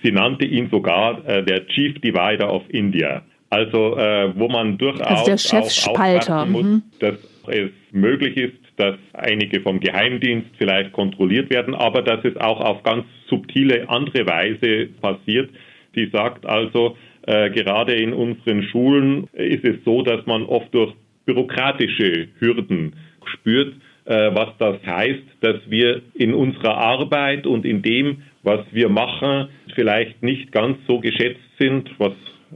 [0.03, 3.23] Sie nannte ihn sogar äh, der Chief Divider of India.
[3.49, 6.45] Also äh, wo man durchaus also der Chefspalter.
[6.45, 6.83] muss, mhm.
[6.99, 7.15] dass
[7.47, 12.81] es möglich ist, dass einige vom Geheimdienst vielleicht kontrolliert werden, aber dass es auch auf
[12.81, 15.51] ganz subtile andere Weise passiert.
[15.93, 20.93] Sie sagt also, äh, gerade in unseren Schulen ist es so, dass man oft durch
[21.25, 22.95] bürokratische Hürden
[23.35, 23.75] spürt,
[24.05, 29.49] äh, was das heißt, dass wir in unserer Arbeit und in dem, was wir machen,
[29.75, 32.13] vielleicht nicht ganz so geschätzt sind, was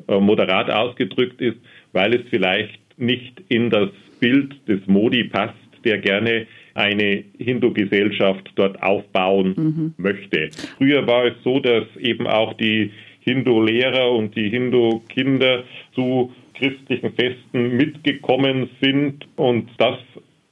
[0.08, 1.58] äh, moderat ausgedrückt ist,
[1.94, 5.54] weil es vielleicht nicht in das Bild des Modi passt,
[5.86, 9.94] der gerne eine Hindu-Gesellschaft dort aufbauen mhm.
[9.98, 10.50] möchte.
[10.78, 15.64] Früher war es so, dass eben auch die Hindu-Lehrer und die Hindu-Kinder
[15.94, 19.98] zu christlichen Festen mitgekommen sind und das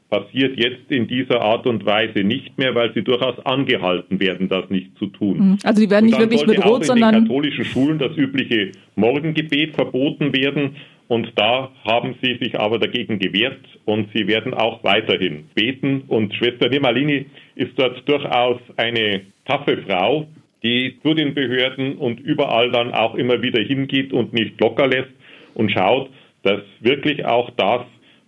[0.10, 4.70] passiert jetzt in dieser Art und Weise nicht mehr, weil sie durchaus angehalten werden, das
[4.70, 5.38] nicht zu tun.
[5.38, 5.58] Mhm.
[5.64, 9.74] Also die werden nicht wirklich bedroht, auch sondern in den katholischen Schulen das übliche Morgengebet
[9.74, 10.76] verboten werden
[11.14, 16.06] und da haben sie sich aber dagegen gewehrt und sie werden auch weiterhin beten.
[16.08, 20.26] Und Schwester Nimalini ist dort durchaus eine taffe Frau,
[20.64, 25.12] die zu den Behörden und überall dann auch immer wieder hingeht und nicht locker lässt
[25.54, 26.10] und schaut,
[26.42, 27.82] dass wirklich auch das,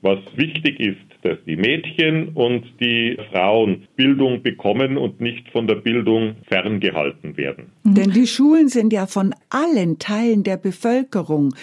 [0.03, 5.73] was wichtig ist, dass die Mädchen und die Frauen Bildung bekommen und nicht von der
[5.73, 7.71] Bildung ferngehalten werden.
[7.83, 11.55] Denn die Schulen sind ja von allen Teilen der Bevölkerung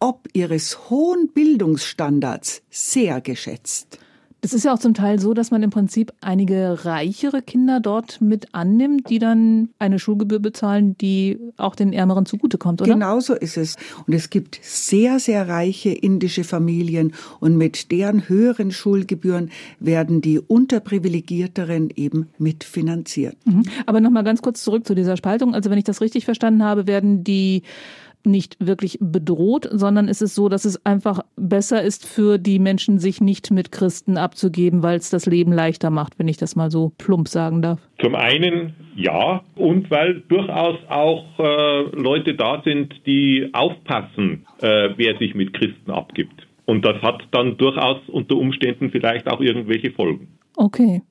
[0.00, 3.98] ob ihres hohen Bildungsstandards sehr geschätzt.
[4.42, 8.20] Es ist ja auch zum Teil so, dass man im Prinzip einige reichere Kinder dort
[8.20, 12.92] mit annimmt, die dann eine Schulgebühr bezahlen, die auch den Ärmeren zugutekommt, oder?
[12.92, 13.74] Genau so ist es.
[14.06, 20.38] Und es gibt sehr, sehr reiche indische Familien und mit deren höheren Schulgebühren werden die
[20.38, 23.36] Unterprivilegierteren eben mitfinanziert.
[23.46, 23.64] Mhm.
[23.86, 25.54] Aber nochmal ganz kurz zurück zu dieser Spaltung.
[25.54, 27.62] Also wenn ich das richtig verstanden habe, werden die
[28.26, 32.98] nicht wirklich bedroht, sondern es ist so, dass es einfach besser ist für die Menschen,
[32.98, 36.70] sich nicht mit Christen abzugeben, weil es das Leben leichter macht, wenn ich das mal
[36.70, 37.80] so plump sagen darf.
[38.00, 45.18] Zum einen ja, und weil durchaus auch äh, Leute da sind, die aufpassen, äh, wer
[45.18, 46.46] sich mit Christen abgibt.
[46.64, 50.28] Und das hat dann durchaus unter Umständen vielleicht auch irgendwelche Folgen.
[50.56, 51.02] Okay.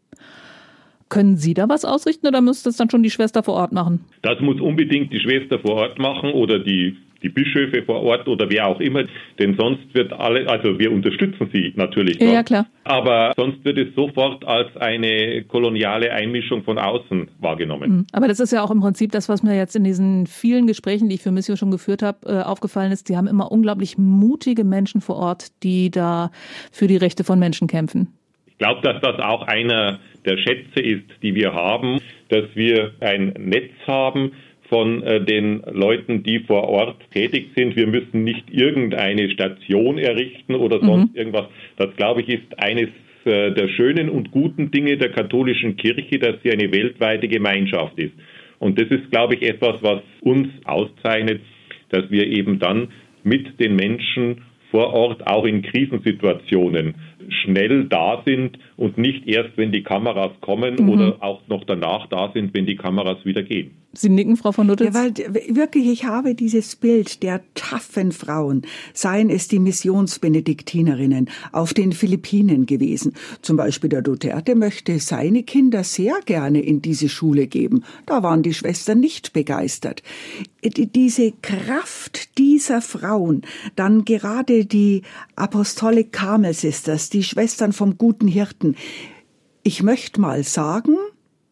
[1.09, 4.03] Können Sie da was ausrichten oder müsste es dann schon die Schwester vor Ort machen?
[4.23, 8.49] Das muss unbedingt die Schwester vor Ort machen oder die die Bischöfe vor Ort oder
[8.49, 9.03] wer auch immer,
[9.39, 12.67] denn sonst wird alle, also wir unterstützen sie natürlich, ja, ja, klar.
[12.83, 17.91] aber sonst wird es sofort als eine koloniale Einmischung von außen wahrgenommen.
[17.91, 18.07] Mhm.
[18.11, 21.09] Aber das ist ja auch im Prinzip das, was mir jetzt in diesen vielen Gesprächen,
[21.09, 23.09] die ich für Missio schon geführt habe, äh, aufgefallen ist.
[23.09, 26.31] Die haben immer unglaublich mutige Menschen vor Ort, die da
[26.71, 28.13] für die Rechte von Menschen kämpfen.
[28.47, 31.99] Ich glaube, dass das auch einer der Schätze ist, die wir haben,
[32.29, 34.31] dass wir ein Netz haben,
[34.69, 37.75] von äh, den Leuten, die vor Ort tätig sind.
[37.75, 41.17] Wir müssen nicht irgendeine Station errichten oder sonst mhm.
[41.17, 41.45] irgendwas.
[41.77, 42.89] Das, glaube ich, ist eines
[43.25, 48.13] äh, der schönen und guten Dinge der katholischen Kirche, dass sie eine weltweite Gemeinschaft ist.
[48.59, 51.41] Und das ist, glaube ich, etwas, was uns auszeichnet,
[51.89, 52.89] dass wir eben dann
[53.23, 54.41] mit den Menschen
[54.71, 56.95] vor Ort auch in Krisensituationen
[57.29, 60.89] schnell da sind und nicht erst, wenn die Kameras kommen mhm.
[60.89, 63.71] oder auch noch danach da sind, wenn die Kameras wieder gehen.
[63.97, 64.93] Sie nicken, Frau von Lutitz?
[64.93, 65.13] Ja, weil
[65.55, 68.63] wirklich, ich habe dieses Bild der taffen Frauen,
[68.93, 73.13] seien es die Missionsbenediktinerinnen, auf den Philippinen gewesen.
[73.41, 77.85] Zum Beispiel der Duterte möchte seine Kinder sehr gerne in diese Schule geben.
[78.05, 80.03] Da waren die Schwestern nicht begeistert.
[80.61, 83.43] Diese Kraft dieser Frauen,
[83.75, 85.03] dann gerade die
[85.35, 88.75] Apostolic Carmel Sisters, die Schwestern vom guten Hirten.
[89.63, 90.97] Ich möchte mal sagen,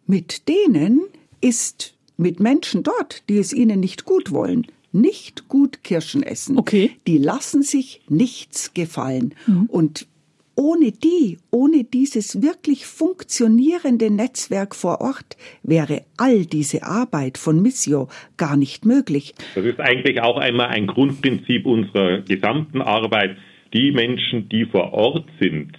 [0.05, 1.01] mit denen
[1.41, 6.59] ist mit Menschen dort, die es ihnen nicht gut wollen, nicht gut Kirschen essen.
[6.59, 6.91] Okay.
[7.07, 9.33] Die lassen sich nichts gefallen.
[9.47, 9.65] Mhm.
[9.67, 10.07] Und
[10.55, 18.09] ohne die, ohne dieses wirklich funktionierende Netzwerk vor Ort wäre all diese Arbeit von Missio
[18.37, 19.33] gar nicht möglich.
[19.55, 23.37] Das ist eigentlich auch einmal ein Grundprinzip unserer gesamten Arbeit.
[23.73, 25.71] Die Menschen, die vor Ort sind,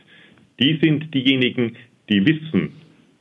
[0.60, 1.76] die sind diejenigen,
[2.08, 2.72] die wissen,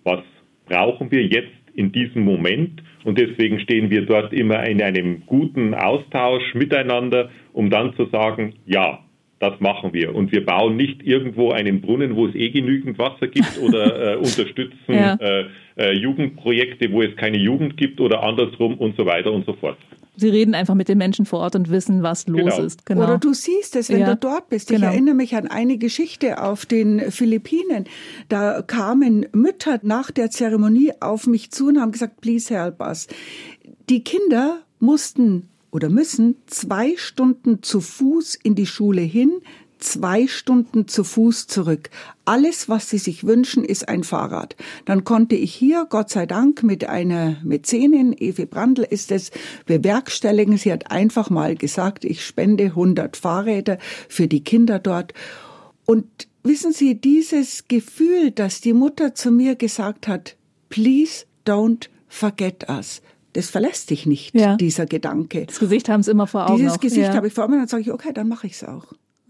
[0.04, 0.24] was
[0.66, 2.82] brauchen wir jetzt in diesem Moment.
[3.04, 8.54] Und deswegen stehen wir dort immer in einem guten Austausch miteinander, um dann zu sagen,
[8.66, 9.00] ja,
[9.44, 10.16] das machen wir.
[10.16, 14.16] Und wir bauen nicht irgendwo einen Brunnen, wo es eh genügend Wasser gibt oder äh,
[14.16, 15.16] unterstützen ja.
[15.16, 15.46] äh,
[15.78, 19.78] äh, Jugendprojekte, wo es keine Jugend gibt oder andersrum und so weiter und so fort.
[20.16, 22.64] Sie reden einfach mit den Menschen vor Ort und wissen, was los genau.
[22.64, 22.86] ist.
[22.86, 23.04] Genau.
[23.04, 24.14] Oder du siehst es, wenn ja.
[24.14, 24.70] du dort bist.
[24.70, 24.92] Ich genau.
[24.92, 27.86] erinnere mich an eine Geschichte auf den Philippinen.
[28.30, 33.08] Da kamen Mütter nach der Zeremonie auf mich zu und haben gesagt, please help us.
[33.90, 39.42] Die Kinder mussten oder müssen zwei Stunden zu Fuß in die Schule hin,
[39.80, 41.90] zwei Stunden zu Fuß zurück.
[42.26, 44.56] Alles, was sie sich wünschen, ist ein Fahrrad.
[44.86, 49.32] Dann konnte ich hier, Gott sei Dank, mit einer Mäzenin, Evi Brandl, ist es
[49.66, 50.58] bewerkstelligen.
[50.58, 55.16] Sie hat einfach mal gesagt, ich spende 100 Fahrräder für die Kinder dort.
[55.86, 56.06] Und
[56.44, 60.38] wissen Sie, dieses Gefühl, dass die Mutter zu mir gesagt hat,
[60.70, 63.02] please don't forget us.
[63.34, 64.56] Das verlässt dich nicht, ja.
[64.56, 65.46] dieser Gedanke.
[65.46, 66.58] Das Gesicht haben Sie immer vor Augen.
[66.58, 66.80] Dieses auch.
[66.80, 67.16] Gesicht ja.
[67.16, 68.86] habe ich vor Augen und dann sage ich, okay, dann mache ich es auch.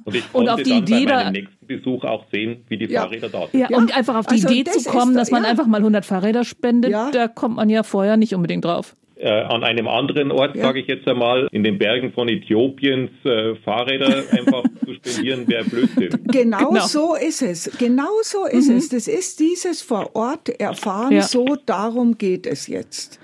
[0.06, 2.86] Und ich und auf die dann Idee bei meinem nächsten Besuch auch sehen, wie die
[2.86, 3.04] ja.
[3.04, 3.60] Fahrräder da sind.
[3.60, 6.44] Ja, und einfach auf die also Idee zu kommen, dass man einfach mal 100 Fahrräder
[6.44, 8.96] spendet, da kommt man ja vorher nicht unbedingt drauf.
[9.16, 10.64] Äh, an einem anderen Ort, ja.
[10.64, 15.64] sage ich jetzt einmal, in den Bergen von Äthiopiens äh, Fahrräder einfach zu spendieren, wäre
[15.64, 16.10] Blödsinn.
[16.26, 17.72] Genau, genau, so ist es.
[17.78, 18.78] Genau so ist mhm.
[18.78, 18.90] es.
[18.90, 21.22] Das ist dieses vor Ort erfahren, ja.
[21.22, 23.20] so darum geht es jetzt.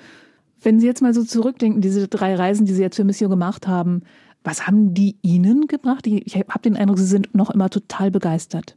[0.62, 3.68] Wenn Sie jetzt mal so zurückdenken, diese drei Reisen, die Sie jetzt für Mission gemacht
[3.68, 4.04] haben,
[4.44, 6.08] was haben die Ihnen gebracht?
[6.08, 8.76] Ich habe den Eindruck, Sie sind noch immer total begeistert.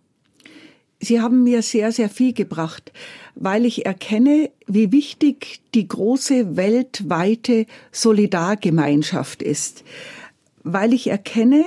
[0.98, 2.92] Sie haben mir sehr, sehr viel gebracht,
[3.34, 9.82] weil ich erkenne, wie wichtig die große weltweite Solidargemeinschaft ist.
[10.62, 11.64] Weil ich erkenne,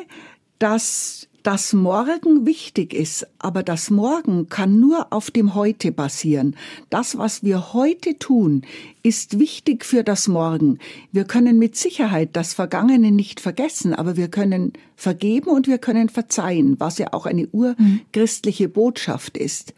[0.57, 6.55] dass das Morgen wichtig ist, aber das Morgen kann nur auf dem Heute basieren.
[6.89, 8.63] Das, was wir heute tun,
[9.03, 10.79] ist wichtig für das Morgen.
[11.11, 16.09] Wir können mit Sicherheit das Vergangene nicht vergessen, aber wir können vergeben und wir können
[16.09, 19.75] verzeihen, was ja auch eine urchristliche Botschaft ist.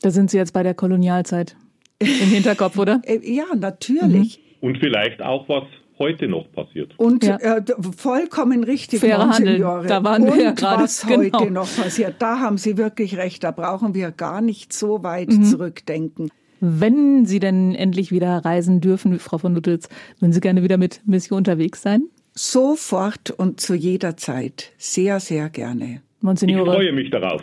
[0.00, 1.56] Da sind Sie jetzt bei der Kolonialzeit
[1.98, 3.02] im Hinterkopf, oder?
[3.06, 4.40] Äh, ja, natürlich.
[4.62, 4.68] Mhm.
[4.68, 5.64] Und vielleicht auch was
[5.98, 6.94] heute noch passiert.
[6.98, 7.36] Und ja.
[7.36, 7.62] äh,
[7.96, 9.86] vollkommen richtig, Faire Monsignore.
[9.86, 10.84] Da waren wir Und ja gerade.
[10.84, 11.38] was genau.
[11.38, 13.44] heute noch passiert, da haben Sie wirklich recht.
[13.44, 15.44] Da brauchen wir gar nicht so weit mhm.
[15.44, 16.30] zurückdenken.
[16.60, 19.88] Wenn Sie denn endlich wieder reisen dürfen, Frau von Luttels,
[20.20, 22.04] würden Sie gerne wieder mit Mission unterwegs sein?
[22.34, 24.72] Sofort und zu jeder Zeit.
[24.78, 26.02] Sehr, sehr gerne.
[26.20, 26.70] Monsignore.
[26.70, 27.42] Ich freue mich darauf.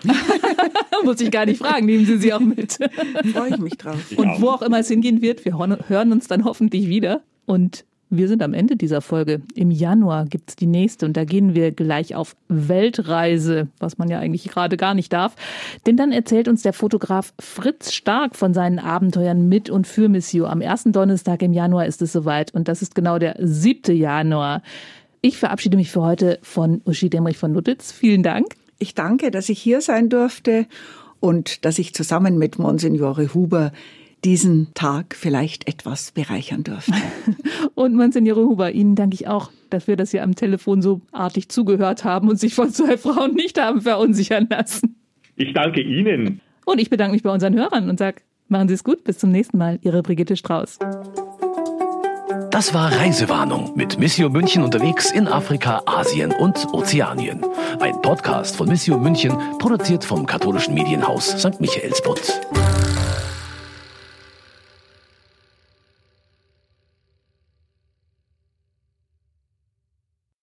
[1.04, 2.74] Muss ich gar nicht fragen, nehmen Sie sie auch mit.
[3.34, 3.98] freue ich mich drauf.
[4.16, 7.22] Und wo auch immer es hingehen wird, wir hören uns dann hoffentlich wieder.
[7.46, 7.86] Und
[8.18, 9.42] wir sind am Ende dieser Folge.
[9.56, 14.10] Im Januar gibt es die nächste und da gehen wir gleich auf Weltreise, was man
[14.10, 15.36] ja eigentlich gerade gar nicht darf.
[15.86, 20.46] Denn dann erzählt uns der Fotograf Fritz Stark von seinen Abenteuern mit und für Missio.
[20.46, 23.96] Am ersten Donnerstag im Januar ist es soweit und das ist genau der 7.
[23.96, 24.62] Januar.
[25.22, 27.92] Ich verabschiede mich für heute von Uschi Demrich von Lutitz.
[27.92, 28.48] Vielen Dank.
[28.78, 30.68] Ich danke, dass ich hier sein durfte
[31.20, 33.72] und dass ich zusammen mit Monsignore Huber
[34.24, 36.94] diesen Tag vielleicht etwas bereichern dürfte.
[37.76, 42.04] Und Monsignore Huber, Ihnen danke ich auch dafür, dass Sie am Telefon so artig zugehört
[42.04, 44.96] haben und sich von zwei Frauen nicht haben verunsichern lassen.
[45.36, 46.42] Ich danke Ihnen.
[46.66, 49.32] Und ich bedanke mich bei unseren Hörern und sage, machen Sie es gut, bis zum
[49.32, 49.80] nächsten Mal.
[49.82, 50.80] Ihre Brigitte Strauß.
[52.52, 57.44] Das war Reisewarnung mit Missio München unterwegs in Afrika, Asien und Ozeanien.
[57.80, 61.60] Ein Podcast von Missio München, produziert vom katholischen Medienhaus St.
[61.60, 62.42] Michaelsbund.